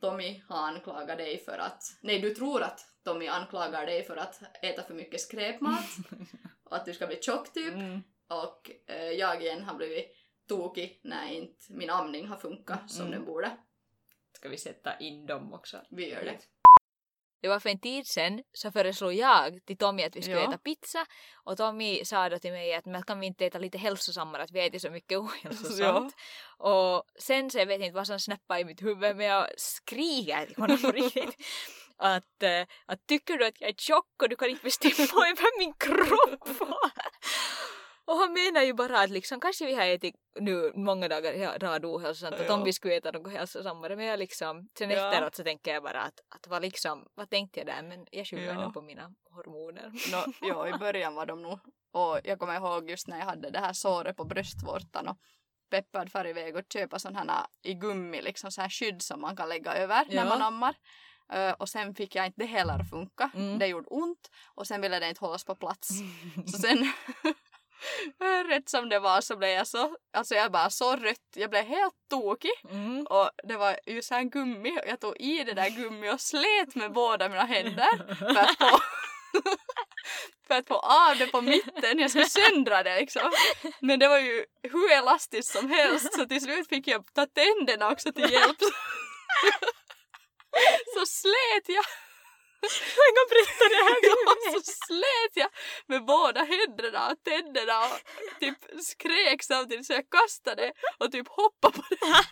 Tommy 0.01 0.43
har 0.47 0.57
anklagat 0.57 1.17
dig 1.17 1.37
för 1.45 1.57
att... 1.57 1.83
Nej, 2.01 2.19
du 2.19 2.35
tror 2.35 2.61
att 2.63 2.79
Tommy 3.03 3.27
anklagar 3.27 3.85
dig 3.85 4.03
för 4.03 4.17
att 4.17 4.41
äta 4.61 4.83
för 4.83 4.93
mycket 4.93 5.21
skräpmat 5.21 5.85
och 6.63 6.75
att 6.75 6.85
du 6.85 6.93
ska 6.93 7.07
bli 7.07 7.21
tjock 7.21 7.53
typ. 7.53 7.73
Mm. 7.73 8.03
Och 8.27 8.71
eh, 8.87 9.11
jag 9.11 9.41
igen 9.41 9.63
har 9.63 9.75
blivit 9.75 10.15
tokig 10.47 10.99
när 11.03 11.31
inte 11.31 11.73
min 11.73 11.89
amning 11.89 12.27
har 12.27 12.37
funkat 12.37 12.91
som 12.91 13.05
Mm. 13.05 13.11
den 13.17 13.25
borde. 13.25 13.57
Ska 14.33 14.49
vi 14.49 14.57
sätta 14.57 14.99
in 14.99 15.25
dem 15.25 15.53
också? 15.53 15.81
Vi 15.91 16.09
gör 16.09 16.23
det. 16.23 16.37
Det 17.41 17.47
var 17.49 17.59
för 17.59 17.69
en 17.69 17.79
tid 17.79 18.07
sedan 18.07 18.43
så 18.53 18.71
föreslog 18.71 19.13
jag 19.13 19.65
till 19.65 19.77
Tommy 19.77 20.03
att 20.03 20.15
vi 20.15 20.21
skulle 20.21 20.37
Ja. 20.41 20.49
äta 20.49 20.57
pizza 20.57 21.05
och 21.43 21.57
Tommy 21.57 22.05
sa 22.05 22.29
då 22.29 22.39
till 22.39 22.51
mig 22.51 22.73
att 22.73 22.85
men 22.85 23.03
kan 23.03 23.19
vi 23.19 23.27
inte 23.27 23.45
äta 23.45 23.59
lite 23.59 23.77
hälsosammare 23.77 24.43
att 24.43 24.51
vi 24.51 24.65
äter 24.65 24.79
så 24.79 24.89
mycket 24.89 25.17
ohälsosamt. 25.19 26.15
Och 26.57 27.03
sen 27.19 27.49
så 27.51 27.57
jag 27.57 27.65
vet 27.65 27.81
inte 27.81 27.95
vad 27.95 28.07
som 28.07 28.19
snappade 28.19 28.59
i 28.61 28.65
mitt 28.65 28.81
huvud 28.81 29.15
men 29.15 29.25
jag 29.25 29.47
skriker 29.57 30.45
till 30.45 30.55
honom 30.55 30.77
på 30.81 30.91
riktigt. 30.91 31.35
Att, 31.97 32.43
eh, 32.43 32.61
att 32.85 33.07
tycker 33.07 33.37
du 33.37 33.45
att 33.45 33.61
jag 33.61 33.69
är 33.69 33.73
tjock 33.73 34.21
och 34.23 34.29
du 34.29 34.35
kan 34.35 34.49
inte 34.49 34.63
bestämma 34.63 35.27
över 35.27 35.59
min 35.59 35.73
kropp? 35.73 36.49
Och 38.07 38.15
han 38.17 38.33
menar 38.33 38.61
ju 38.61 38.73
bara 38.73 38.99
att 38.99 39.09
liksom, 39.09 39.39
kanske 39.39 39.65
vi 39.65 39.75
har 39.75 39.85
ätit 39.85 40.15
nu 40.39 40.71
många 40.75 41.07
dagar 41.07 41.33
i 41.33 41.45
rad 41.45 41.85
ohälsosamt 41.85 42.35
att 42.35 42.49
om 42.49 42.59
Ja. 42.59 42.65
vi 42.65 42.73
skulle 42.73 42.95
äta 42.95 43.11
något 43.11 43.31
hälsosammare 43.31 43.95
men 43.95 44.05
jag 44.05 44.19
liksom, 44.19 44.69
sen 44.77 44.89
Ja. 44.89 45.11
efteråt 45.11 45.35
så 45.35 45.43
tänker 45.43 45.73
jag 45.73 45.83
bara 45.83 46.01
att, 46.01 46.19
att 46.35 46.47
vad 46.47 46.61
liksom, 46.61 47.05
vad 47.15 47.29
tänkte 47.29 47.59
jag 47.59 47.67
där 47.67 47.81
men 47.83 48.05
jag 48.11 48.27
skyller 48.27 48.45
Ja. 48.53 48.61
nog 48.63 48.73
på 48.73 48.81
mina 48.81 49.11
hormoner. 49.29 49.91
No, 50.11 50.33
jo, 50.41 50.67
i 50.67 50.77
början 50.79 51.15
var 51.15 51.25
de 51.25 51.41
nog... 51.41 51.59
Och 51.93 52.19
jag 52.23 52.39
kommer 52.39 52.55
ihåg 52.55 52.89
just 52.89 53.07
när 53.07 53.19
jag 53.19 53.25
hade 53.25 53.49
det 53.49 53.59
här 53.59 53.73
såret 53.73 54.17
på 54.17 54.23
bröstvårtan 54.25 55.07
och 55.07 55.17
peppad 55.71 56.11
far 56.11 56.27
iväg 56.27 56.55
och 56.55 56.63
köpa 56.73 56.99
sådana 56.99 57.33
här 57.33 57.45
i 57.63 57.73
gummi, 57.73 58.21
liksom 58.21 58.51
så 58.51 58.61
här 58.61 58.69
skydd 58.69 59.01
som 59.01 59.21
man 59.21 59.35
kan 59.35 59.49
lägga 59.49 59.73
över 59.73 60.05
Ja. 60.09 60.23
när 60.23 60.29
man 60.29 60.41
ammar. 60.41 60.75
Ö, 61.29 61.53
och 61.53 61.69
sen 61.69 61.95
fick 61.95 62.15
jag 62.15 62.25
inte 62.25 62.41
det 62.41 62.45
heller 62.45 62.83
funka. 62.83 63.29
Mm. 63.35 63.59
Det 63.59 63.67
gjorde 63.67 63.87
ont 63.89 64.31
och 64.55 64.67
sen 64.67 64.81
ville 64.81 64.99
det 64.99 65.09
inte 65.09 65.25
hållas 65.25 65.43
på 65.45 65.55
plats. 65.55 65.89
Så 66.51 66.57
sen, 66.57 66.77
rätt 68.49 68.69
som 68.69 68.89
det 68.89 68.99
var 68.99 69.21
så 69.21 69.37
blev 69.37 69.49
jag 69.49 69.67
så, 69.67 69.95
alltså 70.13 70.35
jag 70.35 70.51
bara 70.51 70.69
så 70.69 70.95
rött, 70.95 71.31
jag 71.35 71.49
blev 71.49 71.63
helt 71.65 71.93
tokig. 72.09 72.51
Mm. 72.69 73.05
Och 73.05 73.29
det 73.43 73.57
var 73.57 73.79
ju 73.85 74.01
så 74.01 74.15
här 74.15 74.23
gummi 74.23 74.79
jag 74.87 74.99
tog 74.99 75.17
i 75.17 75.43
det 75.43 75.53
där 75.53 75.69
gummi 75.69 76.09
och 76.09 76.21
slet 76.21 76.75
med 76.75 76.91
båda 76.91 77.29
mina 77.29 77.45
händer 77.45 78.15
för 78.15 78.39
att 78.39 78.57
få, 78.57 78.79
för 80.47 80.55
att 80.55 80.67
få 80.67 80.75
av 80.75 81.17
det 81.17 81.27
på 81.27 81.41
mitten. 81.41 81.99
Jag 81.99 82.09
skulle 82.09 82.29
söndra 82.29 82.83
det 82.83 82.99
liksom. 82.99 83.31
Men 83.79 83.99
det 83.99 84.07
var 84.07 84.19
ju 84.19 84.45
hur 84.63 84.91
elastiskt 84.91 85.51
som 85.51 85.69
helst 85.69 86.13
så 86.13 86.25
till 86.25 86.41
slut 86.41 86.69
fick 86.69 86.87
jag 86.87 87.13
ta 87.13 87.25
tänderna 87.25 87.91
också 87.91 88.11
till 88.11 88.31
hjälp. 88.31 88.57
Så 90.93 91.05
slet 91.05 91.75
jag. 91.75 91.85
Jag 92.61 93.11
kan 93.17 93.27
berätta 93.29 93.63
det 93.69 93.75
här 93.83 93.97
Ja, 94.03 94.35
så 94.53 94.59
slet 94.85 95.33
jag 95.33 95.49
med 95.87 96.05
båda 96.05 96.43
händerna 96.43 97.11
och 97.11 97.23
tänderna 97.23 97.85
och 97.85 97.99
typ 98.39 98.57
skrek 98.83 99.43
samtidigt 99.43 99.87
så 99.87 99.93
jag 99.93 100.09
kastade 100.09 100.73
och 100.99 101.11
typ 101.11 101.27
hoppade 101.27 101.77
på 101.77 101.83
det. 101.89 101.95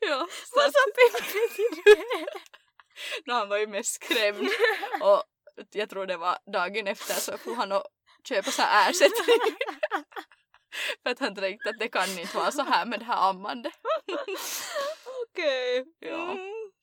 Ja, 0.00 0.28
så 0.54 0.60
att, 0.60 0.74
no, 3.26 3.32
han 3.32 3.48
var 3.48 3.58
ju 3.58 3.66
mest 3.66 3.94
skrämd 3.94 4.48
och 5.00 5.22
jag 5.70 5.90
tror 5.90 6.06
det 6.06 6.16
var 6.16 6.38
dagen 6.52 6.86
efter 6.86 7.14
så 7.14 7.38
får 7.38 7.54
han 7.54 7.72
och 7.72 7.84
köpa 8.28 8.50
så 8.50 8.62
här 8.62 8.90
ersättning. 8.90 9.56
För 11.02 11.10
att 11.10 11.18
han 11.18 11.34
tänkte 11.34 11.70
att 11.70 11.78
det 11.78 11.88
kan 11.88 12.18
inte 12.18 12.36
vara 12.36 12.52
så 12.52 12.62
här 12.62 12.86
med 12.86 12.98
det 12.98 13.04
här 13.04 13.28
ammandet. 13.28 13.72
Okej. 15.22 15.84
Ja. 15.98 16.36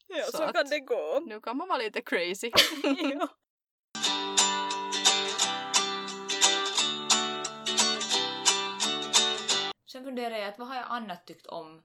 Ja, 0.07 0.23
Så 0.25 0.37
så, 0.37 0.43
att- 0.43 0.55
kan 0.55 0.69
det 0.69 0.79
gå. 0.79 1.19
Nu 1.25 1.41
kan 1.41 1.57
man 1.57 1.67
vara 1.67 1.77
lite 1.77 2.01
crazy. 2.01 2.51
ja. 3.19 3.27
Sen 9.91 10.03
funderar 10.03 10.37
jag 10.37 10.47
att 10.47 10.59
vad 10.59 10.67
har 10.67 10.75
jag 10.75 10.85
annat 10.89 11.25
tyckt 11.27 11.45
om 11.47 11.83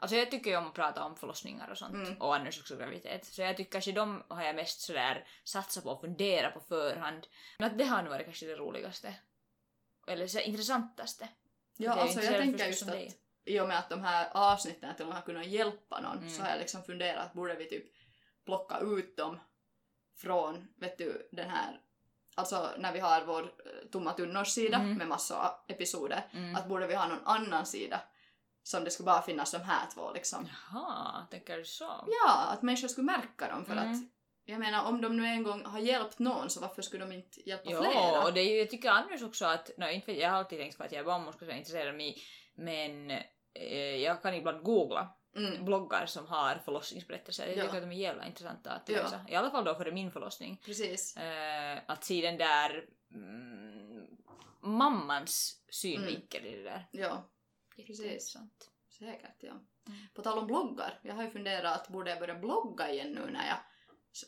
Alltså 0.00 0.16
jag 0.16 0.30
tycker 0.30 0.50
ju 0.50 0.56
om 0.56 0.66
att 0.66 0.74
prata 0.74 1.04
om 1.04 1.16
förlossningar 1.16 1.70
och 1.70 1.78
sånt 1.78 1.94
Mm. 1.94 2.16
och 2.22 2.34
annars 2.34 2.60
också 2.60 2.76
graviditet. 2.76 3.26
Så 3.26 3.42
jag 3.42 3.56
tycker 3.56 3.70
kanske 3.72 3.92
de 3.92 4.22
har 4.28 4.42
jag 4.42 4.56
mest 4.56 4.80
sådär 4.80 5.28
satsat 5.44 5.84
på 5.84 5.92
att 5.92 6.00
fundera 6.00 6.50
på 6.50 6.60
förhand. 6.60 7.26
Men 7.58 7.70
att 7.70 7.78
det 7.78 7.84
har 7.84 8.02
nog 8.02 8.10
varit 8.12 8.24
kanske 8.24 8.46
det 8.46 8.54
roligaste. 8.56 9.14
Eller 10.06 10.26
så 10.26 10.38
intressantaste. 10.40 11.28
Ja, 11.76 11.92
alltså 11.92 12.20
jag 12.22 12.34
tänker 12.34 12.66
just 12.66 12.78
som 12.78 12.88
att. 12.88 12.94
I 13.48 13.60
och 13.60 13.68
med 13.68 13.78
att 13.78 13.88
de 13.90 14.02
här 14.02 14.28
avsnitten 14.32 14.90
att 14.90 14.98
de 14.98 15.12
har 15.12 15.20
kunnat 15.20 15.46
hjälpa 15.46 16.00
någon 16.00 16.18
Mm. 16.18 16.30
så 16.30 16.42
har 16.42 16.48
jag 16.50 16.58
liksom 16.58 16.82
funderat 16.82 17.26
att 17.26 17.32
borde 17.32 17.54
vi 17.54 17.64
typ 17.68 17.84
plocka 18.44 18.78
ut 18.78 19.16
dem 19.16 19.40
från, 20.16 20.68
vet 20.76 20.98
du, 20.98 21.28
den 21.32 21.50
här 21.50 21.80
Alltså 22.34 22.70
när 22.78 22.92
vi 22.92 23.00
har 23.00 23.24
vår 23.24 23.42
eh, 23.42 23.88
tomma 23.92 24.12
tunnor-sida 24.12 24.76
Mm. 24.76 24.94
med 24.94 25.08
massor 25.08 25.36
episoder, 25.68 26.22
Mm. 26.32 26.56
att 26.56 26.66
borde 26.68 26.86
vi 26.86 26.94
ha 26.94 27.08
någon 27.08 27.24
annan 27.26 27.66
sida 27.66 28.00
som 28.62 28.84
det 28.84 28.90
skulle 28.90 29.04
bara 29.06 29.22
finnas 29.22 29.50
de 29.52 29.58
här 29.58 29.86
två 29.94 30.12
liksom. 30.12 30.48
Jaha, 30.72 31.26
tänker 31.30 31.56
du 31.58 31.64
så? 31.64 32.04
Ja, 32.06 32.46
att 32.48 32.62
människor 32.62 32.88
skulle 32.88 33.04
märka 33.04 33.48
dem 33.48 33.64
för 33.64 33.72
Mm. 33.72 33.90
att 33.92 33.98
jag 34.44 34.60
menar 34.60 34.84
om 34.84 35.00
de 35.00 35.16
nu 35.16 35.26
en 35.26 35.42
gång 35.42 35.64
har 35.64 35.78
hjälpt 35.78 36.18
någon 36.18 36.50
så 36.50 36.60
varför 36.60 36.82
skulle 36.82 37.04
de 37.04 37.12
inte 37.12 37.48
hjälpa 37.48 37.70
Jo, 37.70 37.82
flera? 37.82 38.22
och 38.24 38.32
det 38.32 38.40
är 38.40 38.50
ju, 38.52 38.58
jag 38.58 38.70
tycker 38.70 38.90
annars 38.90 39.22
också 39.22 39.46
att, 39.46 39.70
no, 39.76 39.88
inte 39.88 40.12
jag 40.12 40.30
har 40.30 40.38
alltid 40.38 40.58
tänkt 40.58 40.78
på 40.78 40.84
att 40.84 40.92
jag 40.92 41.00
är 41.00 41.04
barnmorska 41.04 41.38
så 41.38 41.44
jag 41.44 41.54
är 41.54 41.58
intresserad 41.58 41.88
av 41.88 41.94
mig, 41.94 42.22
men 42.54 43.10
jag 44.02 44.22
kan 44.22 44.34
ibland 44.34 44.62
googla 44.62 45.14
Mm. 45.36 45.64
bloggar 45.64 46.06
som 46.06 46.26
har 46.26 46.54
förlossningsberättelser. 46.64 47.46
Jag 47.46 47.56
Ja. 47.56 47.62
tycker 47.64 47.76
att 47.76 47.82
de 47.82 47.92
är 47.92 48.00
jävla 48.00 48.26
intressanta 48.26 48.70
att 48.70 48.88
Ja. 48.88 49.02
läsa. 49.02 49.20
I 49.28 49.34
alla 49.34 49.50
fall 49.50 49.64
då 49.64 49.74
före 49.74 49.92
min 49.92 50.10
förlossning. 50.12 50.60
Precis. 50.64 51.16
Eh, 51.16 51.78
att 51.86 52.04
se 52.04 52.20
den 52.22 52.38
där 52.38 52.84
mm, 53.14 54.06
mammans 54.60 55.62
synvinkel 55.68 56.46
i 56.46 56.56
det 56.56 56.62
där. 56.62 56.86
Ja, 56.90 57.30
Precis. 57.76 58.36
Säkert 58.98 59.36
ja. 59.40 59.50
Mm. 59.52 59.98
På 60.14 60.22
tal 60.22 60.38
om 60.38 60.46
bloggar, 60.46 61.00
jag 61.02 61.14
har 61.14 61.22
ju 61.22 61.30
funderat 61.30 61.80
att 61.80 61.88
borde 61.88 62.10
jag 62.10 62.18
börja 62.20 62.34
blogga 62.34 62.90
igen 62.90 63.12
nu 63.12 63.30
när 63.32 63.46
jag 63.48 63.58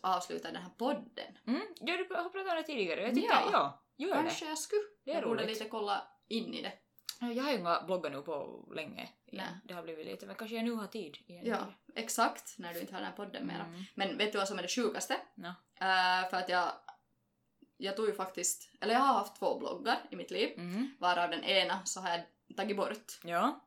avslutar 0.03 0.53
den 0.53 0.63
här 0.63 0.71
podden. 0.71 1.39
Mm, 1.47 1.61
ja, 1.81 1.97
du 1.97 2.15
har 2.15 2.25
pratat 2.31 2.35
om 2.51 2.57
det 2.57 2.63
tidigare. 2.63 3.03
Jag 3.03 3.15
tycker, 3.15 3.29
Ja. 3.29 3.49
ja, 3.53 4.07
gör 4.07 4.15
Kanske 4.15 4.49
jag 4.49 4.59
skulle. 4.59 4.83
Det 5.05 5.11
är 5.11 5.15
jag 5.15 5.25
borde 5.25 5.43
roligt. 5.43 5.59
lite 5.59 5.71
kolla 5.71 6.03
in 6.29 6.55
i 6.55 6.63
det. 6.63 6.73
Jag 7.21 7.43
har 7.43 7.53
ju 7.53 7.59
inga 7.59 7.83
bloggar 7.87 8.11
nu 8.11 8.23
på 8.23 8.65
länge. 8.75 9.09
igen. 9.27 9.45
Nej. 9.47 9.61
Det 9.65 9.75
har 9.75 9.83
blivit 9.83 10.07
lite, 10.07 10.27
men 10.27 10.37
kanske 10.37 10.57
jag 10.57 10.65
nu 10.65 10.73
har 10.73 10.87
tid 10.87 11.19
igen. 11.27 11.47
Ja, 11.47 11.59
exakt, 11.95 12.55
när 12.59 12.75
du 12.75 12.81
inte 12.81 12.93
har 12.95 13.01
den 13.01 13.11
här 13.11 13.17
podden 13.17 13.47
mera. 13.47 13.65
Mm. 13.65 13.83
Men 13.95 14.19
vet 14.19 14.33
du 14.33 14.39
vad 14.39 14.49
som 14.49 14.59
är 14.59 14.63
det 14.63 14.69
sjukaste? 14.69 15.17
No. 15.35 15.47
Eh, 15.81 16.31
för 16.31 16.37
att 16.37 16.49
jag, 16.49 16.73
jag 17.77 17.97
tog 17.97 18.07
ju 18.07 18.13
faktiskt, 18.13 18.71
eller 18.81 18.95
jag 18.95 19.01
har 19.01 19.15
haft 19.15 19.37
två 19.39 19.59
bloggar 19.59 19.99
i 20.11 20.17
mitt 20.17 20.31
liv, 20.31 20.53
Mm. 20.57 20.91
varav 20.99 21.31
den 21.31 21.45
ena 21.45 21.85
så 21.85 22.01
har 22.01 22.11
jag 22.11 22.21
tagit 22.57 22.77
bort. 22.77 23.19
Ja. 23.25 23.61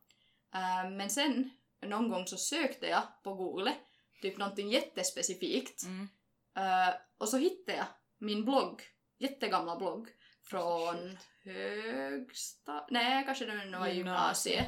Eh, 0.54 0.90
men 0.92 1.10
sen 1.10 1.50
någon 1.82 2.10
gång 2.10 2.28
så 2.28 2.38
sökte 2.38 2.88
jag 2.88 3.04
på 3.24 3.34
google 3.34 3.74
typ 4.22 4.38
någonting 4.38 4.70
jättespecifikt 4.70 5.84
Mm. 5.84 6.10
Eh, 6.56 6.94
och 7.18 7.30
så 7.30 7.38
hittade 7.38 7.78
jag 7.78 7.86
min 8.18 8.46
blogg, 8.46 8.82
jättegamla 9.18 9.76
blogg 9.76 10.10
från 10.44 11.18
högsta... 11.44 12.86
Nej, 12.90 13.26
kanske 13.26 13.46
det 13.46 13.56
var 13.56 13.64
Gymnasiet. 13.64 13.96
gymnasiet. 13.96 14.66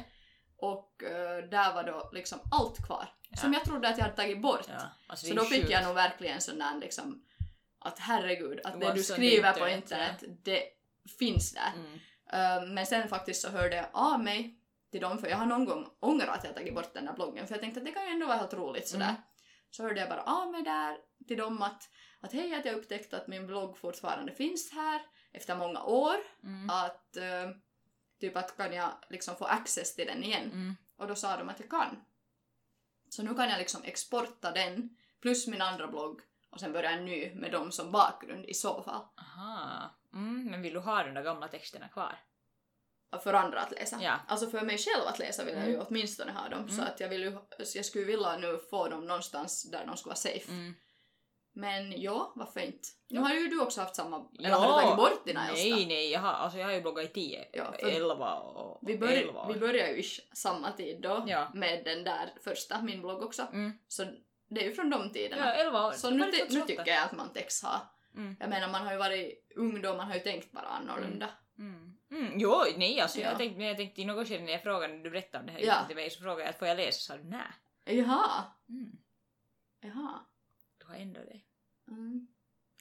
Och 0.58 1.02
eh, 1.02 1.48
där 1.48 1.74
var 1.74 1.84
då 1.84 2.10
liksom 2.12 2.38
allt 2.50 2.86
kvar. 2.86 3.08
Ja. 3.30 3.36
Som 3.36 3.52
jag 3.52 3.64
trodde 3.64 3.88
att 3.88 3.98
jag 3.98 4.04
hade 4.04 4.16
tagit 4.16 4.42
bort. 4.42 4.66
ja. 4.68 4.82
Alltså, 5.06 5.26
Så 5.26 5.34
då 5.34 5.44
fick 5.44 5.60
sjukt. 5.60 5.70
jag 5.72 5.84
nog 5.84 5.94
verkligen 5.94 6.40
sån 6.40 6.58
där 6.58 6.78
liksom 6.78 7.22
att 7.78 7.98
herregud, 7.98 8.60
att 8.64 8.80
det 8.80 8.86
Once 8.86 8.98
du 8.98 9.02
skriver 9.02 9.52
på 9.52 9.68
internet, 9.68 10.22
internet, 10.22 10.44
det 10.44 10.62
finns 11.18 11.52
där. 11.52 11.72
Mm. 11.76 11.94
Eh, 12.32 12.68
men 12.74 12.86
sen 12.86 13.08
faktiskt 13.08 13.42
så 13.42 13.48
hörde 13.48 13.76
jag 13.76 13.86
av 13.92 14.22
mig 14.22 14.60
till 14.90 15.00
dem, 15.00 15.18
för 15.18 15.28
jag 15.28 15.36
har 15.36 15.46
någon 15.46 15.64
gång 15.64 15.86
ångrat 16.00 16.28
att 16.38 16.44
jag 16.44 16.54
tagit 16.54 16.74
bort 16.74 16.94
den 16.94 17.04
där 17.04 17.12
bloggen, 17.12 17.46
för 17.46 17.54
jag 17.54 17.60
tänkte 17.60 17.80
att 17.80 17.86
det 17.86 17.92
kan 17.92 18.04
ju 18.04 18.10
ändå 18.10 18.26
vara 18.26 18.36
helt 18.36 18.54
roligt 18.54 18.88
sådär. 18.88 19.08
Mm. 19.08 19.20
Så 19.70 19.82
hörde 19.82 20.00
jag 20.00 20.08
bara 20.08 20.22
av 20.22 20.50
mig 20.50 20.62
där 20.62 20.96
till 21.28 21.36
dem 21.38 21.62
att, 21.62 21.82
att 22.20 22.32
hej, 22.32 22.54
att 22.54 22.64
jag 22.64 22.74
upptäckt 22.74 23.14
att 23.14 23.28
min 23.28 23.46
blogg 23.46 23.78
fortfarande 23.78 24.32
finns 24.32 24.72
här 24.72 25.00
efter 25.36 25.56
många 25.56 25.82
år, 25.82 26.16
Mm. 26.42 26.70
att 26.70 27.16
eh, 27.16 27.50
typ 28.20 28.36
att 28.36 28.56
kan 28.56 28.72
jag 28.72 28.90
liksom 29.08 29.36
få 29.36 29.44
access 29.44 29.94
till 29.94 30.06
den 30.06 30.24
igen? 30.24 30.44
Mm. 30.52 30.76
Och 30.96 31.06
då 31.08 31.14
sa 31.14 31.36
de 31.36 31.48
att 31.48 31.60
jag 31.60 31.70
kan. 31.70 32.04
Så 33.08 33.22
nu 33.22 33.34
kan 33.34 33.48
jag 33.50 33.58
liksom 33.58 33.82
exporta 33.84 34.50
den 34.52 34.96
plus 35.22 35.46
min 35.46 35.62
andra 35.62 35.86
blogg 35.86 36.20
och 36.50 36.60
sen 36.60 36.72
börja 36.72 36.90
en 36.90 37.04
ny 37.04 37.34
med 37.34 37.52
dem 37.52 37.72
som 37.72 37.92
bakgrund 37.92 38.44
i 38.44 38.54
så 38.54 38.82
fall. 38.82 39.02
Aha. 39.20 39.90
Mm, 40.12 40.44
men 40.50 40.62
vill 40.62 40.72
du 40.74 40.80
ha 40.80 41.02
de 41.04 41.14
där 41.14 41.22
gamla 41.22 41.48
texterna 41.48 41.88
kvar? 41.88 42.18
För 43.22 43.34
andra 43.34 43.60
att 43.60 43.70
läsa. 43.70 43.98
Ja. 44.02 44.20
Alltså 44.28 44.50
för 44.50 44.60
mig 44.62 44.78
själv 44.78 45.06
att 45.06 45.18
läsa 45.18 45.44
vill 45.44 45.54
jag 45.54 45.66
ju 45.68 45.74
Mm. 45.74 45.86
åtminstone 45.88 46.32
ha 46.32 46.48
dem. 46.48 46.68
Så 46.68 46.74
Mm. 46.74 46.86
att 46.86 47.00
jag 47.00 47.08
vill 47.08 47.22
ju, 47.22 47.38
jag 47.74 47.84
skulle 47.84 48.04
vilja 48.04 48.36
nu 48.36 48.58
få 48.70 48.88
dem 48.88 49.06
någonstans 49.06 49.70
där 49.70 49.86
de 49.86 49.96
skulle 49.96 50.10
vara 50.10 50.16
safe. 50.16 50.52
Men 51.58 52.00
ja, 52.00 52.32
varför 52.34 52.60
inte? 52.60 52.88
Nu 53.08 53.20
har 53.20 53.34
ju 53.34 53.48
du 53.48 53.60
också 53.60 53.80
haft 53.80 53.96
samma, 53.96 54.28
eller 54.38 54.48
Ja. 54.48 54.56
har 54.56 54.76
du 54.76 54.82
tagit 54.82 54.96
bort 54.96 55.26
dina 55.26 55.48
äldsta? 55.48 55.68
Nej, 55.68 55.86
nej, 55.86 56.10
jag 56.10 56.20
har, 56.20 56.32
alltså 56.32 56.58
jag 56.58 56.66
har 56.66 56.72
ju 56.72 56.80
bloggat 56.80 57.04
i 57.04 57.08
10, 57.08 57.48
Ja, 57.52 57.72
för- 57.80 57.86
11 57.88 58.34
och 58.38 58.78
Vi, 58.82 58.98
bör, 58.98 59.08
11 59.08 59.40
år. 59.46 59.52
vi 59.52 59.60
börjar 59.60 59.88
ju 59.88 60.02
samma 60.32 60.72
tid 60.72 61.00
då 61.00 61.24
Ja. 61.26 61.50
med 61.54 61.84
den 61.84 62.04
där 62.04 62.32
första, 62.44 62.82
min 62.82 63.00
blogg 63.02 63.22
också. 63.22 63.42
Mm. 63.52 63.72
Så 63.88 64.04
det 64.48 64.60
är 64.64 64.68
ju 64.68 64.74
från 64.74 64.90
de 64.90 65.12
tiderna. 65.12 65.46
Ja, 65.46 65.52
11 65.54 65.86
år. 65.86 65.92
Så 65.92 66.10
nu, 66.10 66.30
nu 66.50 66.60
tycker 66.60 66.86
jag 66.88 67.02
att 67.02 67.12
man 67.12 67.32
text 67.32 67.64
ha. 67.64 67.80
Mm. 68.14 68.36
Jag 68.40 68.48
menar 68.50 68.68
man 68.68 68.84
har 68.86 68.92
ju 68.92 68.98
varit 68.98 69.52
ung 69.56 69.82
då, 69.82 69.94
man 69.96 70.06
har 70.06 70.14
ju 70.14 70.20
tänkt 70.20 70.52
bara 70.52 70.66
annorlunda. 70.66 71.28
Mm. 71.58 71.96
Mm. 72.10 72.32
Jo, 72.40 72.62
nej 72.76 73.00
alltså 73.00 73.20
Ja. 73.20 73.28
jag, 73.28 73.38
tänkte, 73.38 73.62
jag 73.62 73.76
tänkte 73.76 74.00
i 74.00 74.04
något 74.04 74.28
skede 74.28 74.44
när 74.44 74.52
jag 74.52 74.62
frågade, 74.62 74.94
när 74.94 75.04
du 75.04 75.10
berättade 75.10 75.40
om 75.40 75.46
det 75.46 75.52
här 75.52 75.60
ja. 75.60 75.84
till 75.86 75.96
mig, 75.96 76.10
så 76.10 76.20
frågade 76.22 76.40
jag 76.42 76.48
att 76.50 76.58
får 76.58 76.68
jag 76.68 76.76
läsa? 76.76 76.92
Så 76.98 77.12
sa 77.12 77.16
du 77.16 77.24
nej. 77.24 77.40
Jaha, 77.98 78.44
Mm. 78.68 78.90
jaha. 79.80 80.20
Du 80.78 80.86
har 80.86 80.94
ändrat 80.94 81.26
dig. 81.26 81.45
Mm. 81.88 82.26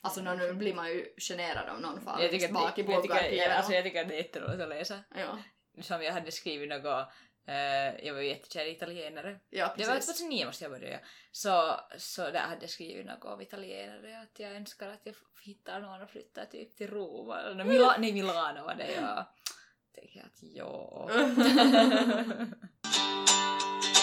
Alltså 0.01 0.21
nå, 0.21 0.33
nu 0.33 0.53
blir 0.53 0.73
man 0.73 0.89
ju 0.89 1.05
generad 1.17 1.69
om 1.69 1.81
någon 1.81 2.21
Jag 2.21 2.31
tycker, 2.31 2.53
bak 2.53 2.79
att 2.79 3.31
i 3.31 3.37
ja, 3.37 3.53
alltså, 3.53 3.73
jag 3.73 3.83
tycker 3.83 4.01
att 4.01 4.07
det 4.07 4.13
är 4.15 4.17
jätteroligt 4.17 4.61
att 4.61 4.69
läsa. 4.69 4.99
ja. 5.15 5.39
Som 5.81 6.03
jag 6.03 6.13
hade 6.13 6.31
skrivit 6.31 6.69
något, 6.69 7.07
eh, 7.47 8.05
jag 8.05 8.13
var 8.13 8.21
ju 8.21 8.27
jättekär 8.27 8.65
i 8.65 8.71
italienare. 8.71 9.39
ja, 9.49 9.73
Det 9.77 9.85
var 9.85 9.95
precis. 9.95 10.17
2009 10.17 10.45
måste 10.45 10.63
jag 10.63 10.71
börja. 10.71 10.99
Så, 11.31 11.79
så 11.97 12.21
där 12.21 12.39
hade 12.39 12.61
jag 12.61 12.69
skrivit 12.69 13.05
något 13.05 13.25
om 13.25 13.41
italienare, 13.41 14.21
att 14.21 14.39
jag 14.39 14.51
önskar 14.51 14.89
att 14.89 15.01
jag 15.03 15.15
hittar 15.43 15.79
någon 15.79 16.01
och 16.01 16.09
flyttar 16.09 16.45
typ 16.45 16.75
till 16.75 16.89
Rom. 16.89 17.31
Eller 17.31 17.63
Mila, 17.63 17.95
nej, 17.99 18.13
Milano 18.13 18.63
var 18.63 18.75
det 18.75 18.91
jag 18.91 19.25
tänkte 19.93 20.21
att 20.21 20.39
ja. 20.41 21.09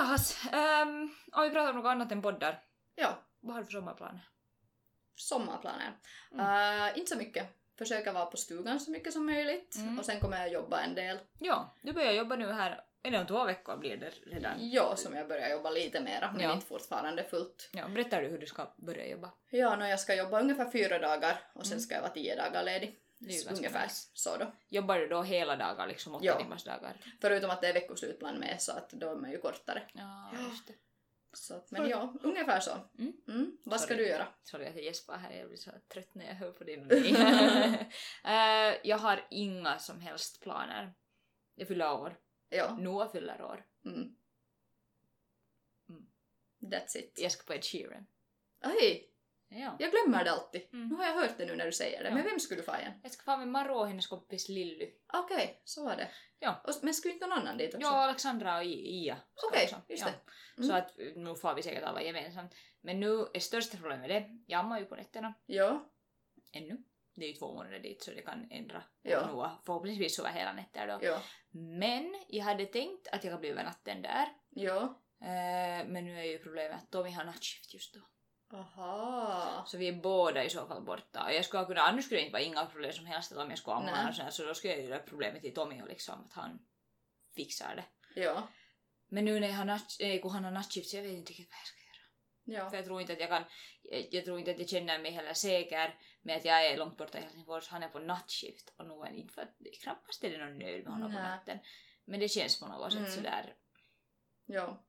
Jahas, 0.00 0.44
um, 0.52 1.14
om 1.32 1.42
vi 1.42 1.50
pratar 1.50 1.70
om 1.70 1.76
något 1.76 1.86
annat 1.90 2.12
än 2.12 2.22
poddar. 2.22 2.62
ja, 2.94 3.18
Vad 3.40 3.54
har 3.54 3.60
du 3.60 3.64
för 3.66 3.72
sommarplaner? 3.72 4.20
sommarplaner. 5.16 5.92
Mm. 6.32 6.88
Eh, 6.92 6.98
inte 6.98 7.10
så 7.10 7.18
mycket. 7.18 7.46
Försöka 7.78 8.12
vara 8.12 8.26
på 8.26 8.36
stugan 8.36 8.80
så 8.80 8.90
mycket 8.90 9.12
som 9.12 9.26
möjligt. 9.26 9.76
Mm. 9.76 9.98
Och 9.98 10.04
sen 10.04 10.20
kommer 10.20 10.38
jag 10.38 10.52
jobba 10.52 10.80
en 10.80 10.94
del. 10.94 11.18
Ja, 11.38 11.74
du 11.82 11.92
börjar 11.92 12.12
jobba 12.12 12.36
nu 12.36 12.52
här, 12.52 12.80
eller 13.02 13.24
två 13.24 13.44
veckor 13.44 13.76
blir 13.76 13.96
det 13.96 14.10
redan. 14.10 14.70
Ja, 14.70 14.96
som 14.96 15.14
jag 15.16 15.28
börjar 15.28 15.48
jobba 15.50 15.70
lite 15.70 16.00
mera, 16.00 16.32
men 16.32 16.40
Ja. 16.40 16.52
inte 16.52 16.66
fortfarande 16.66 17.24
fullt. 17.24 17.70
Ja, 17.72 17.88
berättar 17.88 18.22
du 18.22 18.28
hur 18.28 18.38
du 18.38 18.46
ska 18.46 18.74
börja 18.76 19.06
jobba? 19.06 19.30
Ja, 19.50 19.76
no, 19.76 19.84
jag 19.84 20.00
ska 20.00 20.14
jobba 20.14 20.40
ungefär 20.40 20.70
fyra 20.70 20.98
dagar 20.98 21.40
och 21.52 21.66
sen 21.66 21.72
Mm. 21.72 21.80
ska 21.80 21.94
jag 21.94 22.02
vara 22.02 22.12
tio 22.12 22.36
dagar 22.36 22.62
ledig. 22.62 22.98
Ungefär 23.20 23.82
nice. 23.82 24.08
så 24.14 24.36
då. 24.36 24.52
Jobbar 24.68 24.98
du 24.98 25.06
då 25.06 25.22
hela 25.22 25.56
dagar, 25.56 25.86
liksom 25.86 26.14
åtta 26.14 26.24
Ja. 26.24 26.38
timmars 26.38 26.64
dagar? 26.64 26.96
Förutom 27.20 27.50
att 27.50 27.60
det 27.60 27.68
är 27.68 27.72
veckoslutplan 27.74 28.38
med 28.38 28.62
så 28.62 28.72
att 28.72 28.90
de 28.90 29.24
är 29.24 29.30
ju 29.30 29.38
kortare. 29.38 29.82
Ja, 29.92 30.30
just 30.50 30.66
det. 30.66 30.72
Så 31.32 31.54
att, 31.54 31.70
men 31.70 31.88
ja, 31.88 32.14
ungefär 32.22 32.60
så. 32.60 32.70
Mm. 32.98 33.12
Mm. 33.28 33.56
Vad 33.64 33.80
ska 33.80 33.88
Sorry. 33.94 34.04
du 34.04 34.10
göra? 34.10 34.26
Sorry 34.42 34.66
att 34.66 34.74
jag 34.74 34.84
gäspar 34.84 35.16
här, 35.18 35.32
jag 35.32 35.48
blir 35.48 35.58
så 35.58 35.70
trött 35.88 36.14
när 36.14 36.26
jag 36.26 36.34
hör 36.34 36.52
på 36.52 36.64
din. 36.64 36.90
Eh, 38.24 38.76
Jag 38.88 38.98
har 38.98 39.26
inga 39.30 39.78
som 39.78 40.00
helst 40.00 40.40
planer. 40.40 40.92
Jag 41.54 41.68
fyller 41.68 41.92
år. 41.92 42.18
Ja. 42.48 42.76
Noah 42.80 43.12
fyller 43.12 43.42
år. 43.42 43.64
Mm. 43.84 44.14
Mm. 45.88 46.06
That's 46.60 46.96
it. 46.96 47.18
Jag 47.22 47.32
ska 47.32 47.42
på 47.46 47.54
Ed 47.54 47.64
Sheeran. 47.64 48.06
Oj, 48.64 49.09
Ja. 49.52 49.76
jag 49.78 49.90
glömmer 49.90 50.24
det 50.24 50.30
alltid. 50.30 50.62
Mm. 50.72 50.88
Nu 50.88 50.94
har 50.94 51.04
jag 51.04 51.14
hört 51.14 51.38
det 51.38 51.46
nu 51.46 51.56
när 51.56 51.66
du 51.66 51.72
säger 51.72 52.02
det. 52.02 52.08
Ja. 52.08 52.14
Men 52.14 52.24
vem 52.24 52.40
skulle 52.40 52.60
du 52.60 52.64
få 52.64 52.76
igen? 52.76 52.92
Jag 53.02 53.12
ska 53.12 53.22
fara 53.22 53.36
med 53.36 53.48
Maro 53.48 53.74
och 53.78 53.88
hennes 53.88 54.06
kompis 54.06 54.48
Lilly. 54.48 54.90
Okej, 55.12 55.60
så 55.64 55.84
var 55.84 55.96
det. 55.96 56.08
Ja. 56.38 56.60
Och, 56.64 56.74
men 56.82 56.94
skulle 56.94 57.14
inte 57.14 57.26
någon 57.26 57.38
annan 57.38 57.58
dit 57.58 57.74
också? 57.74 57.86
Ja, 57.86 58.04
Alexandra 58.04 58.56
och 58.56 58.64
Ia. 58.64 59.16
Okej, 59.48 59.64
också. 59.64 59.76
just 59.88 60.04
det. 60.04 60.14
Mm. 60.56 60.68
Så 60.68 60.74
att 60.74 60.98
eh, 60.98 61.06
nu 61.16 61.34
får 61.34 61.54
vi 61.54 61.62
säkert 61.62 61.82
alla 61.84 62.02
gemensamt. 62.02 62.54
Men 62.80 63.00
nu 63.00 63.26
är 63.34 63.40
största 63.40 63.76
problemet 63.76 64.08
det, 64.08 64.30
jag 64.46 64.58
ammar 64.58 64.78
ju 64.78 64.84
på 64.84 64.94
nätterna 64.96 65.34
Ja. 65.46 65.90
ännu. 66.52 66.76
Det 67.14 67.24
är 67.24 67.28
ju 67.28 67.34
två 67.34 67.54
månader 67.54 67.78
dit 67.78 68.02
så 68.02 68.10
det 68.10 68.22
kan 68.22 68.50
ändra. 68.50 68.82
Ja. 69.02 69.20
Och 69.20 69.26
Noah 69.28 69.52
förhoppningsvis 69.66 70.16
sover 70.16 70.30
hela 70.30 70.52
nätter 70.52 70.86
då. 70.86 70.98
Ja. 71.06 71.22
Men 71.50 72.14
jag 72.28 72.44
hade 72.44 72.66
tänkt 72.66 73.08
att 73.12 73.24
jag 73.24 73.32
kan 73.32 73.40
bli 73.40 73.48
över 73.50 73.64
natten 73.64 74.02
där. 74.02 74.28
Ja. 74.50 74.82
Eh, 75.20 75.86
men 75.86 76.04
nu 76.04 76.18
är 76.18 76.24
ju 76.24 76.38
problemet 76.38 76.82
att 76.82 76.90
Tommy 76.90 77.10
har 77.10 77.24
nattskift 77.24 77.74
just 77.74 77.94
då. 77.94 78.00
Aha. 78.52 79.64
Så 79.66 79.78
vi 79.78 79.88
är 79.88 79.92
båda 79.92 80.44
i 80.44 80.50
så 80.50 80.66
fall 80.66 80.82
borta. 80.82 81.24
Och 81.24 81.32
jag 81.32 81.44
skulle 81.44 81.64
kunna, 81.64 81.80
annars 81.80 82.04
skulle 82.04 82.20
det 82.20 82.24
inte 82.24 82.32
vara 82.32 82.42
inga 82.42 82.66
problem 82.66 82.92
som 82.92 83.06
helst 83.06 83.32
om 83.32 83.50
jag 83.50 83.58
skulle 83.58 83.76
amma 83.76 83.90
Nej. 83.90 84.08
och 84.08 84.14
sådär, 84.14 84.30
så 84.30 84.44
då 84.44 84.54
skulle 84.54 84.72
jag 84.76 84.84
göra 84.84 84.98
problemet 84.98 85.42
till 85.42 85.54
Tommy 85.54 85.82
och 85.82 85.88
liksom 85.88 86.24
att 86.24 86.32
han 86.32 86.66
fixar 87.36 87.76
det. 87.76 88.20
Ja. 88.20 88.48
Men 89.08 89.24
nu 89.24 89.40
när 89.40 89.48
jag 89.48 89.54
han 89.54 90.44
har 90.44 90.50
nattskift 90.50 90.90
så 90.90 90.96
jag 90.96 91.02
vet 91.02 91.12
inte 91.12 91.30
riktigt 91.30 91.50
vad 91.50 91.58
jag 91.58 91.66
ska 91.66 91.80
göra. 91.80 92.60
Ja. 92.62 92.70
För 92.70 92.76
jag 92.76 92.84
tror 92.86 93.00
inte 93.00 93.12
att 93.12 93.20
jag 93.20 93.28
kan, 93.28 93.44
jag, 93.82 94.06
jag 94.10 94.24
tror 94.24 94.38
inte 94.38 94.50
att 94.50 94.58
jag 94.58 94.68
känner 94.68 94.98
mig 94.98 95.10
heller 95.10 95.34
säker 95.34 95.98
med 96.22 96.36
att 96.36 96.44
jag 96.44 96.66
är 96.66 96.76
långt 96.76 96.96
borta 96.96 97.18
i 97.18 97.22
Helsingfors, 97.22 97.68
han 97.68 97.82
är 97.82 97.88
på 97.88 97.98
nattskift 97.98 98.74
och 98.76 98.86
nu 98.86 98.94
är 98.94 99.12
inte 99.12 99.34
för 99.34 99.42
att 99.42 99.56
knappast 99.82 100.24
är 100.24 100.30
det 100.30 100.44
någon 100.44 100.58
nöjd 100.58 100.84
med 100.84 100.92
honom 100.92 101.12
på 101.12 101.18
Nej. 101.18 101.30
natten. 101.30 101.58
Men 102.04 102.20
det 102.20 102.28
känns 102.28 102.60
på 102.60 102.66
något 102.66 102.92
sätt 102.92 102.98
Mm. 103.00 103.10
sådär 103.10 103.54
Ja. 104.46 104.84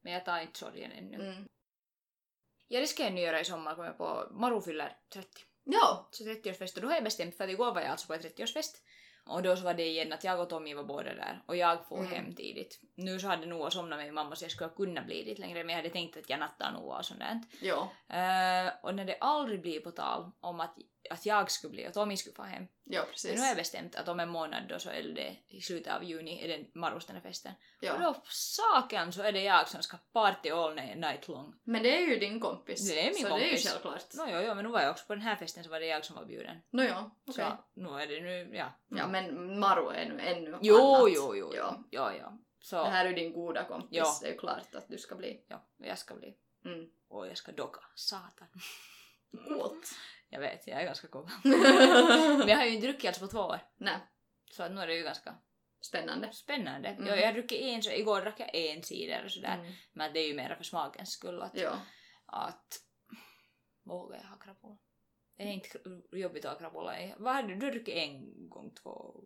Men 0.00 0.12
jag 0.12 0.24
tar 0.24 0.40
inte 0.40 0.58
sorgen 0.58 0.92
ännu. 0.92 1.14
Mm. 1.14 1.48
Ja 2.68 2.80
det 2.80 2.86
ska 2.86 3.02
jag 3.02 3.12
nu 3.12 3.20
göra 3.20 3.40
i 3.40 3.44
sommar, 3.44 3.74
kommer 3.74 3.88
jag 3.88 3.98
på. 3.98 4.28
Maru 4.30 4.60
fyller 4.60 4.96
30. 5.12 5.28
Ja. 5.64 6.08
Så 6.10 6.24
30-årsfest 6.24 6.76
och 6.76 6.82
då 6.82 6.88
har 6.88 6.94
jag 6.94 7.04
bestämt 7.04 7.36
för 7.36 7.44
att 7.44 7.50
igår 7.50 7.74
var 7.74 7.80
jag 7.80 7.90
alltså 7.90 8.06
på 8.06 8.14
en 8.14 8.20
30-årsfest. 8.20 8.76
Och 9.28 9.42
då 9.42 9.56
så 9.56 9.62
var 9.64 9.74
det 9.74 9.86
igen 9.86 10.12
att 10.12 10.24
jag 10.24 10.40
och 10.40 10.48
Tommy 10.48 10.74
var 10.74 10.84
båda 10.84 11.14
där 11.14 11.42
och 11.46 11.56
jag 11.56 11.86
får 11.88 11.98
Mm. 11.98 12.12
hem 12.12 12.34
tidigt. 12.34 12.80
Nu 12.94 13.18
så 13.20 13.26
hade 13.26 13.46
Noah 13.46 13.70
somnat 13.70 13.96
med 13.98 14.06
min 14.06 14.14
mamma 14.14 14.36
så 14.36 14.44
jag 14.44 14.50
skulle 14.52 14.70
kunna 14.70 15.02
bli 15.02 15.24
dit 15.24 15.38
längre 15.38 15.64
men 15.64 15.68
jag 15.68 15.76
hade 15.76 15.90
tänkt 15.90 16.16
att 16.16 16.30
jag 16.30 16.40
nattar 16.40 16.72
Noah 16.72 16.98
och 16.98 17.04
sånt 17.04 17.20
där. 17.20 17.40
Ja. 17.60 17.82
Eh, 18.08 18.72
och 18.82 18.94
när 18.94 19.04
det 19.04 19.16
aldrig 19.20 19.60
blir 19.60 19.80
på 19.80 19.90
tal 19.90 20.30
om 20.40 20.60
att, 20.60 20.76
att 21.10 21.26
jag 21.26 21.50
skulle 21.50 21.70
bli 21.70 21.88
och 21.88 21.92
Tommy 21.92 22.16
skulle 22.16 22.34
få 22.34 22.42
hem. 22.42 22.66
Ja, 22.84 23.00
Men 23.00 23.10
precis. 23.10 23.34
nu 23.34 23.40
har 23.40 23.46
jag 23.46 23.56
bestämt 23.56 23.96
att 23.96 24.08
om 24.08 24.20
en 24.20 24.28
månad 24.28 24.62
då 24.68 24.78
så 24.78 24.90
är 24.90 25.02
det 25.02 25.36
i 25.48 25.60
slutet 25.60 25.92
av 25.92 26.04
juni 26.04 26.44
är 26.44 26.48
det 26.48 26.74
Marus 26.74 27.06
den 27.06 27.16
här 27.16 27.22
festen. 27.22 27.52
Och 27.78 27.84
Ja. 27.84 27.98
då 27.98 28.16
saken 28.28 29.12
så 29.12 29.22
är 29.22 29.32
det 29.32 29.40
jag 29.42 29.68
som 29.68 29.82
ska 29.82 29.96
party 30.12 30.50
all 30.50 30.74
night 30.74 31.28
long. 31.28 31.54
Men 31.64 31.82
det 31.82 31.96
är 31.96 32.06
ju 32.06 32.16
din 32.18 32.40
kompis. 32.40 32.88
Det 32.88 33.00
är 33.00 33.04
min 33.04 33.14
så 33.22 33.28
kompis. 33.28 33.44
det 33.44 33.68
är 33.68 33.72
ju 33.74 33.80
självklart. 33.80 34.14
No, 34.14 34.32
jo, 34.32 34.40
jo, 34.48 34.54
men 34.54 34.64
nu 34.64 34.70
var 34.70 34.80
jag 34.80 34.90
också 34.90 35.06
på 35.06 35.14
den 35.14 35.22
här 35.22 35.36
festen 35.36 35.64
så 35.64 35.70
var 35.70 35.80
det 35.80 35.86
jag 35.86 36.04
som 36.04 36.16
var 36.16 36.24
bjuden. 36.24 36.56
No, 36.70 36.82
ja, 36.82 37.10
okej. 37.26 37.44
Så 37.44 37.80
nu 37.80 37.88
är 37.88 38.06
det 38.06 38.20
nu, 38.20 38.56
ja. 38.56 38.72
Ja, 38.88 39.06
men 39.06 39.58
Maru 39.58 39.90
är 39.94 40.08
nu 40.08 40.20
ännu 40.20 40.58
Jo, 40.62 40.94
annat. 40.94 41.12
jo, 41.14 41.36
jo, 41.36 41.52
Ja. 41.54 41.84
ja, 41.90 42.12
ja. 42.16 42.38
Så, 42.60 42.76
Det 42.84 42.90
här 42.90 43.04
är 43.04 43.08
ju 43.08 43.14
din 43.14 43.32
goda 43.32 43.64
kompis. 43.64 43.88
Ja. 43.92 44.18
Det 44.20 44.26
är 44.28 44.32
ju 44.32 44.38
klart 44.38 44.74
att 44.74 44.88
du 44.88 44.98
ska 44.98 45.14
bli. 45.14 45.44
ja, 45.48 45.66
jag 45.76 45.98
ska 45.98 46.14
bli. 46.14 46.34
Mm. 46.64 46.86
Och 47.08 47.26
jag 47.26 47.36
ska 47.36 47.52
docka. 47.52 47.80
Satan. 47.94 48.48
Coolt. 49.48 49.90
Jag 50.28 50.40
vet, 50.40 50.66
jag 50.66 50.80
är 50.80 50.84
ganska 50.84 51.08
cool. 51.08 51.28
men 52.38 52.48
jag 52.48 52.56
har 52.56 52.64
ju 52.64 52.74
inte 52.74 52.86
druckit 52.86 53.04
alltså 53.08 53.20
på 53.26 53.30
två 53.30 53.38
år. 53.40 53.58
Nej, 53.76 53.98
Så 54.50 54.62
att 54.62 54.72
nu 54.72 54.80
är 54.80 54.86
det 54.86 54.94
ju 54.94 55.02
ganska 55.02 55.34
spännande. 55.80 56.32
spännande. 56.32 56.88
Mm. 56.88 57.06
Jag, 57.06 57.20
jag 57.20 57.34
druckit 57.34 57.60
en, 57.60 57.82
så 57.82 57.90
igår 57.90 58.20
drack 58.20 58.40
jag 58.40 58.54
en 58.54 58.82
cider 58.82 59.24
och 59.24 59.30
sådär. 59.30 59.54
Mm. 59.54 59.72
Men 59.92 60.12
det 60.12 60.20
är 60.20 60.28
ju 60.28 60.34
mera 60.34 60.56
för 60.56 60.64
smakens 60.64 61.10
skull 61.10 61.42
att, 61.42 61.52
Ja. 61.60 61.78
att 62.26 62.80
vågar 63.82 64.16
jag 64.16 64.24
ha 64.28 64.36
krapola? 64.36 64.76
Det 65.36 65.42
är 65.42 65.46
inte 65.46 65.68
jobbigt 66.12 66.44
att 66.44 66.52
ha 66.52 66.58
krapola 66.58 67.00
i. 67.00 67.14
Vad 67.18 67.34
har 67.34 67.42
du? 67.42 67.54
Du 67.54 67.66
har 67.66 67.72
druckit 67.72 67.94
en 67.94 68.48
gång, 68.48 68.74
två? 68.74 69.24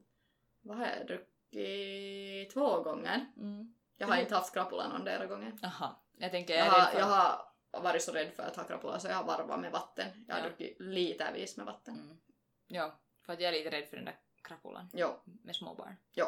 Vad 0.63 0.77
har 0.79 0.87
jag 0.87 1.07
druckit 1.07 2.53
två 2.55 2.83
gånger? 2.83 3.27
Mm. 3.37 3.75
Jag 3.97 4.07
har 4.07 4.15
Mhm. 4.15 4.23
inte 4.23 4.35
haft 4.35 4.55
krapula 4.55 4.89
någon 4.89 5.05
där 5.05 5.27
gånger. 5.27 5.59
Aha. 5.63 6.03
Jag 6.19 6.31
tänker, 6.31 6.55
Jag 6.55 6.67
jag 6.67 6.75
är 6.75 6.79
rädd 6.79 6.85
har, 6.85 6.91
för... 6.93 6.99
jag 6.99 7.07
har 7.07 7.50
varit 7.73 8.03
så 8.03 8.13
rädd 8.13 8.33
för 8.37 8.43
att 8.43 8.57
ha 8.57 8.65
krapula 8.65 9.01
så 9.01 9.09
jag 9.09 9.15
har 9.15 9.25
varvat 9.25 9.61
med 9.61 9.73
vatten. 9.73 10.25
Jag 10.29 10.35
har 10.35 10.43
Ja. 10.43 10.47
druckit 10.49 10.77
litervis 10.81 11.57
med 11.57 11.67
vatten. 11.67 11.95
Mm. 11.95 12.17
Ja, 12.69 13.01
för 13.27 13.33
att 13.33 13.41
jag 13.41 13.49
är 13.55 13.59
lite 13.59 13.71
rädd 13.77 13.89
för 13.89 13.97
den 13.97 14.05
där 14.05 14.17
krapulan 14.43 14.91
Jo, 14.93 15.21
med 15.45 15.57
små 15.57 15.75
barn. 15.75 15.97
jo. 16.13 16.27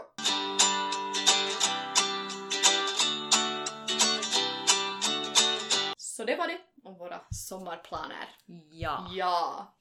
Så 5.96 6.24
det 6.24 6.36
var 6.36 6.48
det 6.48 6.58
om 6.84 6.98
våra 6.98 7.20
sommarplaner. 7.30 8.28
Ja. 8.70 9.10
Ja. 9.12 9.74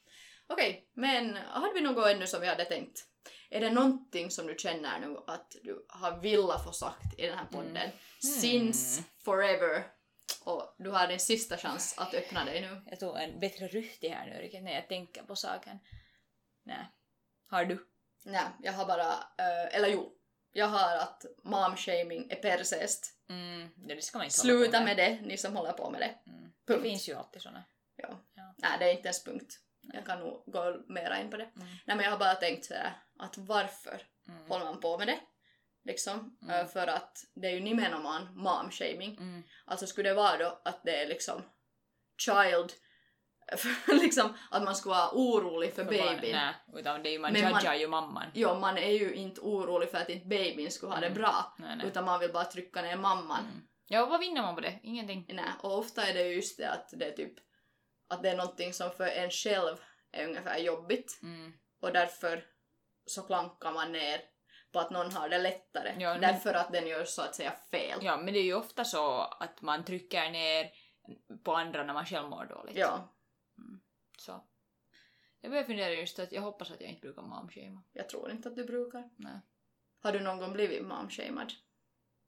Okej, 0.47 0.89
men 0.93 1.35
hade 1.35 1.73
vi 1.73 1.81
något 1.81 2.07
ännu 2.07 2.27
som 2.27 2.41
vi 2.41 2.47
hade 2.47 2.65
tänkt? 2.65 2.99
Är 3.49 3.59
det 3.59 3.69
någonting 3.69 4.31
som 4.31 4.47
du 4.47 4.55
känner 4.57 4.99
nu 4.99 5.17
att 5.27 5.55
du 5.63 5.85
har 5.89 6.17
velat 6.17 6.63
få 6.65 6.71
sagt 6.71 7.19
i 7.19 7.27
den 7.27 7.37
här 7.37 7.45
podden? 7.45 7.75
Mm. 7.77 7.91
Since 8.39 9.03
forever. 9.25 9.83
Och 10.43 10.75
du 10.77 10.89
har 10.89 11.07
din 11.07 11.19
sista 11.19 11.57
chans 11.57 11.95
att 11.97 12.13
öppna 12.13 12.45
dig 12.45 12.61
nu. 12.61 12.81
Jag 12.85 12.99
tog 12.99 13.17
en 13.19 13.39
bättre 13.39 13.67
ryhti 13.67 14.07
här 14.09 14.25
nu 14.25 14.33
riktigt 14.41 14.63
när 14.63 14.73
jag 14.73 14.87
tänker 14.87 15.23
på 15.23 15.35
saken. 15.35 15.79
Nej. 16.63 16.85
Har 17.47 17.65
du? 17.65 17.87
Nej, 18.25 18.43
jag 18.63 18.73
har 18.73 18.85
bara... 18.85 19.11
eh, 19.13 19.75
eller 19.75 19.87
jo. 19.87 20.17
Jag 20.51 20.67
har 20.67 20.95
att 20.97 21.25
mom-shaming 21.43 22.27
är 22.31 22.35
persest. 22.35 23.17
Mm, 23.29 23.69
det 23.75 23.95
det 23.95 24.01
ska 24.01 24.17
man 24.17 24.25
inte 24.25 24.37
Sluta 24.37 24.79
på 24.79 24.85
med 24.85 24.97
det, 24.97 25.21
ni 25.21 25.37
som 25.37 25.55
håller 25.55 25.71
på 25.73 25.89
med 25.89 26.01
det. 26.01 26.31
Mm. 26.31 26.43
Det 26.65 26.73
Punkt. 26.73 26.83
finns 26.83 27.09
ju 27.09 27.13
alltid 27.15 27.41
såna. 27.41 27.63
Ja. 27.95 28.19
Ja. 28.33 28.53
Nej, 28.57 28.71
det 28.79 28.85
är 28.85 28.91
inte 28.91 29.07
ens 29.07 29.23
punkt. 29.23 29.59
Jag 29.81 30.05
kan 30.05 30.19
nog 30.19 30.43
gå 30.45 30.81
mera 30.87 31.19
in 31.21 31.29
på 31.31 31.37
det. 31.37 31.43
Mm. 31.55 31.67
Nej, 31.85 31.95
men 31.97 31.99
jag 31.99 32.11
har 32.11 32.17
bara 32.17 32.35
tänkt 32.35 32.65
sådär 32.65 32.93
att 33.19 33.37
varför 33.37 34.07
Mm. 34.27 34.49
håller 34.49 34.65
man 34.65 34.79
på 34.79 34.97
med 34.97 35.07
det? 35.07 35.19
Liksom. 35.83 36.37
Mm. 36.41 36.55
Eh, 36.55 36.67
För 36.67 36.87
att 36.87 37.17
det 37.35 37.47
är 37.47 37.51
ju 37.51 37.59
nimenomaan 37.59 38.27
mom-shaming. 38.35 39.17
Mm. 39.17 39.43
Alltså 39.65 39.87
skulle 39.87 40.09
det 40.09 40.15
vara 40.15 40.37
då 40.37 40.61
att 40.65 40.83
det 40.83 40.95
är 41.03 41.07
liksom 41.07 41.41
child, 42.17 42.73
liksom 44.01 44.33
att 44.51 44.63
man 44.63 44.75
skulle 44.75 44.95
vara 44.95 45.09
orolig 45.13 45.73
för, 45.73 45.85
För 45.85 45.91
barn- 45.91 46.15
babyn. 46.15 46.31
Nej, 46.35 46.53
utan 46.73 47.03
det 47.03 47.09
är 47.09 47.11
ju, 47.11 47.19
man 47.19 47.33
Men 47.33 47.41
man- 47.51 47.59
judgar 47.59 47.75
ju 47.75 47.87
mamman. 47.87 48.25
Jo, 48.33 48.59
man 48.59 48.77
är 48.77 48.91
ju 48.91 49.13
inte 49.15 49.41
orolig 49.41 49.89
för 49.91 49.97
att 49.97 50.09
inte 50.09 50.27
babyn 50.27 50.71
skulle 50.71 50.91
ha 50.91 50.99
det 50.99 51.05
Mm. 51.07 51.17
bra. 51.21 51.55
Nej, 51.59 51.75
nej. 51.77 51.87
Utan 51.87 52.05
man 52.05 52.19
vill 52.19 52.31
bara 52.33 52.45
trycka 52.45 52.81
ner 52.81 52.95
mamman. 52.97 53.39
Mm. 53.45 53.61
Ja, 53.87 54.05
vad 54.05 54.19
vinner 54.19 54.41
man 54.41 54.55
på 54.55 54.61
det? 54.61 54.79
Ingenting. 54.83 55.25
Nej, 55.29 55.45
och 55.63 55.77
ofta 55.77 56.07
är 56.07 56.13
det 56.13 56.23
ju 56.27 56.35
just 56.35 56.57
det 56.57 56.69
att 56.71 56.89
det 56.93 57.05
är 57.05 57.11
typ 57.11 57.33
att 58.09 58.23
det 58.23 58.29
är 58.29 58.37
någonting 58.37 58.73
som 58.73 58.91
för 58.91 59.07
en 59.07 59.29
själv 59.31 59.77
är 60.11 60.27
ungefär 60.27 60.57
jobbigt 60.57 61.19
Mm. 61.23 61.53
och 61.81 61.93
därför 61.93 62.45
så 63.05 63.21
klankar 63.21 63.71
man 63.71 63.91
ner 63.91 64.21
på 64.71 64.79
att 64.79 64.89
någon 64.91 65.11
har 65.11 65.29
det 65.29 65.37
lättare. 65.37 65.95
Ja, 65.99 66.11
men- 66.11 66.21
därför 66.21 66.53
att 66.53 66.71
den 66.71 66.87
gör 66.87 67.05
så 67.05 67.21
att 67.21 67.35
säga 67.35 67.51
fel. 67.71 67.99
Ja, 68.01 68.17
men 68.17 68.33
det 68.33 68.39
är 68.39 68.43
ju 68.43 68.53
ofta 68.53 68.85
så 68.85 69.21
att 69.21 69.61
man 69.61 69.85
trycker 69.85 70.31
ner 70.31 70.71
på 71.43 71.53
andra 71.55 71.83
när 71.83 71.93
man 71.93 72.05
själv 72.05 72.29
mår 72.29 72.45
dåligt. 72.45 72.77
Ja, 72.77 73.07
Så. 74.17 74.43
Jag 75.41 75.51
börjar 75.51 75.63
fundera 75.63 75.93
just 75.93 76.19
att 76.19 76.31
jag 76.31 76.41
hoppas 76.41 76.71
att 76.71 76.81
jag 76.81 76.89
inte 76.89 77.01
brukar 77.01 77.21
momshama. 77.21 77.83
jag 77.91 78.09
tror 78.09 78.31
inte 78.31 78.49
att 78.49 78.55
du 78.55 78.65
brukar. 78.65 79.09
Nej. 79.15 79.39
Har 80.03 80.11
du 80.11 80.19
någon 80.19 80.37
gång 80.39 80.53
blivit 80.53 80.85
momshamed? 80.85 81.51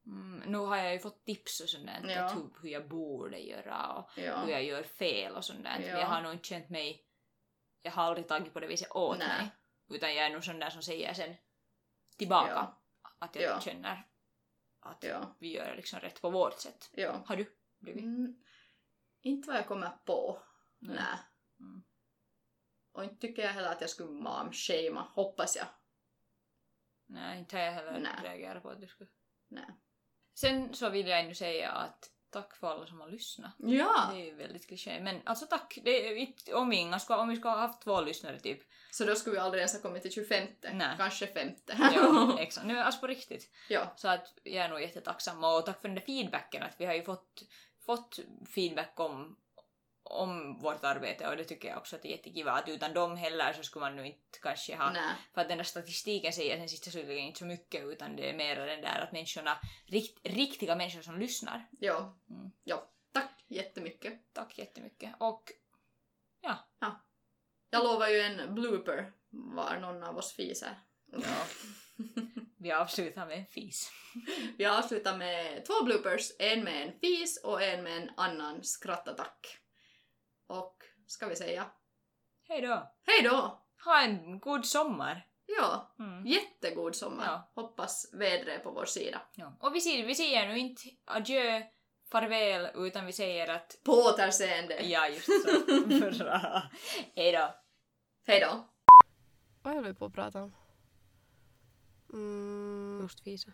Mm, 0.06 0.44
nu 0.52 0.58
har 0.58 0.78
jag 0.78 0.94
ju 0.94 1.00
fått 1.00 1.26
tips 1.26 1.60
och 1.62 1.70
sånt 1.70 1.86
där, 1.86 2.10
Ja. 2.16 2.28
hur, 2.28 2.50
hur 2.62 2.70
jag 2.70 2.88
borde 2.88 3.40
göra 3.40 3.88
och 3.94 4.10
Ja. 4.18 4.38
hur 4.40 4.52
jag 4.52 4.64
gör 4.64 4.84
fel 4.84 5.36
och 5.36 5.46
sånt 5.46 5.64
där. 5.64 5.80
Ja. 5.80 6.00
Jag 6.00 6.06
har 6.08 6.22
nog 6.22 6.34
inte 6.34 6.48
känt 6.48 6.70
mig... 6.70 7.06
Jag 7.82 7.92
har 7.92 8.04
aldrig 8.04 8.28
tagit 8.28 8.54
på 8.54 8.60
det 8.60 8.68
viset 8.68 8.92
åt 8.92 9.18
Nej. 9.18 9.28
mig. 9.28 9.50
Utan 9.98 10.16
jag 10.16 10.26
är 10.26 10.30
nog 10.30 10.44
sån 10.44 10.60
där 10.60 10.70
som 10.70 10.82
säger 10.82 11.14
sen 11.14 11.36
tillbaka 12.18 12.50
Ja. 12.52 12.82
att 13.20 13.36
jag 13.36 13.44
Ja. 13.44 13.60
känner 13.62 14.08
att 14.80 15.04
Ja. 15.04 15.36
vi 15.40 15.54
gör 15.54 15.76
liksom 15.76 16.00
rätt 16.00 16.22
på 16.22 16.30
vårt 16.30 16.60
sätt. 16.60 16.90
ja. 16.94 17.24
Har 17.26 17.36
du 17.36 17.58
blivit? 17.80 18.04
Mm, 18.04 18.44
inte 19.22 19.48
vad 19.48 19.58
jag 19.58 19.68
kommer 19.68 19.90
på. 19.90 20.42
Nej. 20.80 20.96
Nej. 20.96 21.20
Mm. 21.60 21.84
Och 22.92 23.04
inte 23.04 23.16
tycker 23.28 23.42
jag 23.42 23.50
heller 23.54 23.72
att 23.72 23.82
jag 23.82 23.90
skulle 23.90 24.10
mom-shama, 24.10 25.02
hoppas 25.02 25.56
jag. 25.56 25.68
Nej, 27.06 27.40
inte 27.40 27.58
har 27.58 27.64
jag 27.64 27.72
heller 27.72 28.22
reagerat 28.24 28.64
på 28.64 28.70
att 28.70 28.82
du 28.82 28.88
skulle... 28.88 29.10
Nej. 29.48 29.66
Sen 30.34 30.74
så 30.74 30.90
vill 30.90 31.08
jag 31.08 31.20
ännu 31.20 31.36
säga 31.36 31.72
att 31.72 32.13
tack 32.34 32.56
för 32.56 32.68
alla 32.68 32.86
som 32.86 33.02
har 33.02 33.10
lyssnat. 33.10 33.52
Ja! 33.58 34.10
Det 34.14 34.22
är 34.22 34.26
ju 34.26 34.36
väldigt 34.36 34.68
kliché, 34.68 35.00
men 35.00 35.22
alltså 35.26 35.46
tack. 35.46 35.78
Är, 35.86 36.56
om, 36.56 36.70
vi 36.70 36.78
inga 36.78 37.00
ska, 37.00 37.18
om 37.18 37.30
vi 37.30 37.36
ska 37.36 37.50
ha 37.50 37.58
haft 37.58 37.82
två 37.82 38.02
lyssnare 38.02 38.40
typ. 38.40 38.60
Så 38.92 39.06
då 39.06 39.16
skulle 39.16 39.34
vi 39.34 39.40
aldrig 39.40 39.60
ens 39.60 39.74
ha 39.74 39.82
kommit 39.82 40.02
till 40.02 40.12
25. 40.12 40.48
Nej. 40.74 40.96
Kanske 40.98 41.28
femte. 41.28 41.92
Ja, 41.96 42.36
exakt. 42.40 42.68
Nu 42.68 42.80
alltså 42.80 43.00
på 43.00 43.08
riktigt. 43.08 43.52
ja. 43.70 43.94
Så 43.96 44.08
att 44.08 44.34
jag 44.44 44.66
är 44.66 44.70
nog 44.70 44.82
jättetacksam 44.82 45.44
och 45.44 45.66
tack 45.66 45.82
för 45.82 45.88
den 45.88 45.96
där 45.96 46.04
feedbacken 46.06 46.64
att 46.64 46.76
vi 46.78 46.86
har 46.86 46.94
ju 46.94 47.04
fått, 47.04 47.44
fått 47.86 48.20
feedback 48.56 49.00
om, 49.00 49.38
om 50.04 50.60
vårt 50.60 50.84
arbete 50.84 51.28
och 51.28 51.38
det 51.38 51.44
tycker 51.44 51.68
jag 51.68 51.78
också 51.78 51.96
att 51.96 52.02
det 52.02 52.08
är 52.08 52.18
jättekiva 52.18 52.52
att 52.52 52.70
utan 52.70 52.94
dem 52.94 53.16
heller 53.18 53.54
så 53.54 53.64
skulle 53.64 53.86
man 53.86 53.96
nu 53.96 54.06
inte 54.06 54.40
kanske 54.42 54.76
ha 54.76 54.92
Nej. 54.92 55.16
för 55.34 55.42
att 55.42 55.50
den 55.50 55.58
där 55.58 55.66
statistiken 55.66 56.34
säger 56.34 56.58
sen 56.58 56.70
sista 56.70 56.92
slutligen 56.92 57.26
inte 57.26 57.40
så 57.40 57.46
mycket 57.46 57.84
utan 57.84 58.16
det 58.16 58.30
är 58.30 58.34
mer 58.34 58.56
den 58.56 58.82
där 58.82 59.00
att 59.00 59.12
människorna, 59.12 59.58
rikt, 59.86 60.20
riktiga 60.24 60.76
människor 60.76 61.02
som 61.02 61.20
lyssnar. 61.20 61.68
Ja. 61.80 62.18
Mm. 62.30 62.52
ja. 62.64 62.90
Tack 63.12 63.46
jättemycket. 63.48 64.34
Tack 64.34 64.58
jättemycket 64.58 65.16
och 65.20 65.52
Jag 67.70 67.84
lovar 67.84 68.08
ju 68.08 68.20
en 68.20 68.56
blooper 68.56 69.14
var 69.30 69.80
någon 69.80 70.04
av 70.04 70.18
oss 70.18 70.34
fiser. 70.34 70.80
ja, 71.06 71.46
vi 72.58 72.72
avslutar 72.72 73.26
med 73.26 73.38
en 73.38 73.46
fis. 73.46 73.92
Vi 74.58 74.66
avslutar 74.66 75.18
med 75.18 75.66
två 75.66 75.84
bloopers. 75.84 76.32
En 76.40 76.64
med 76.64 76.88
en 76.88 77.00
fis 77.00 77.42
och 77.44 77.64
en 77.64 77.84
med 77.84 77.98
en 77.98 78.12
annan 78.18 78.64
skrattattack. 78.64 79.63
Ska 81.08 81.28
vi 81.28 81.36
säga 81.36 81.66
Hej 82.48 82.62
då! 82.62 82.92
hej 83.06 83.24
då! 83.24 83.60
Ha 83.86 84.02
en 84.04 84.40
god 84.40 84.66
sommar! 84.66 85.28
Ja, 85.46 85.96
Mm. 86.00 86.26
jättegod 86.26 86.96
sommar. 86.96 87.26
Ja. 87.26 87.52
Hoppas 87.56 88.10
vädret 88.14 88.60
är 88.60 88.64
på 88.64 88.72
vår 88.72 88.86
sida. 88.86 89.22
Ja. 89.36 89.58
Och 89.60 89.76
vi 89.76 89.82
säger, 89.82 90.06
vi 90.08 90.16
säger 90.16 90.48
nu 90.48 90.58
inte 90.60 90.82
adjö, 91.06 91.62
farväl, 92.12 92.68
utan 92.76 93.06
vi 93.06 93.14
säger 93.14 93.48
att 93.48 93.80
På 93.84 93.92
återseende! 93.92 94.76
ja, 94.82 95.08
just 95.10 95.26
så. 95.26 96.20
Bra. 96.24 96.64
Hej 97.16 97.32
då! 97.32 97.56
Hej 98.28 98.40
då! 98.40 98.68
Vad 99.64 99.74
höll 99.74 99.84
vi 99.84 99.94
på 99.94 100.06
att 100.06 100.14
prata 100.14 100.44
om? 100.44 100.54
Mm, 102.14 103.00
Just 103.02 103.24
fisa. 103.24 103.52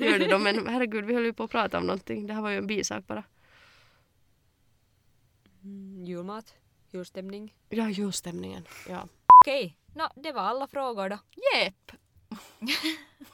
gör 0.00 0.18
det 0.18 0.26
då, 0.30 0.38
men 0.38 0.66
herregud, 0.66 1.04
vi 1.04 1.14
höll 1.14 1.24
ju 1.24 1.32
på 1.32 1.42
att 1.44 1.50
prata 1.50 1.78
om 1.78 1.86
någonting. 1.86 2.26
Det 2.26 2.34
här 2.34 2.42
var 2.42 2.50
ju 2.50 2.58
en 2.58 2.66
bisak 2.66 3.06
bara. 3.06 3.24
Julmat. 6.06 6.54
Julstämning. 6.90 7.54
Ja, 7.68 7.90
julstämningen. 7.90 8.66
Ja. 8.88 9.08
Okej, 9.42 9.76
nå 9.94 10.08
det 10.16 10.32
var 10.32 10.42
alla 10.42 10.66
frågor 10.66 11.08
då. 11.08 11.18
Jepp! 11.54 11.92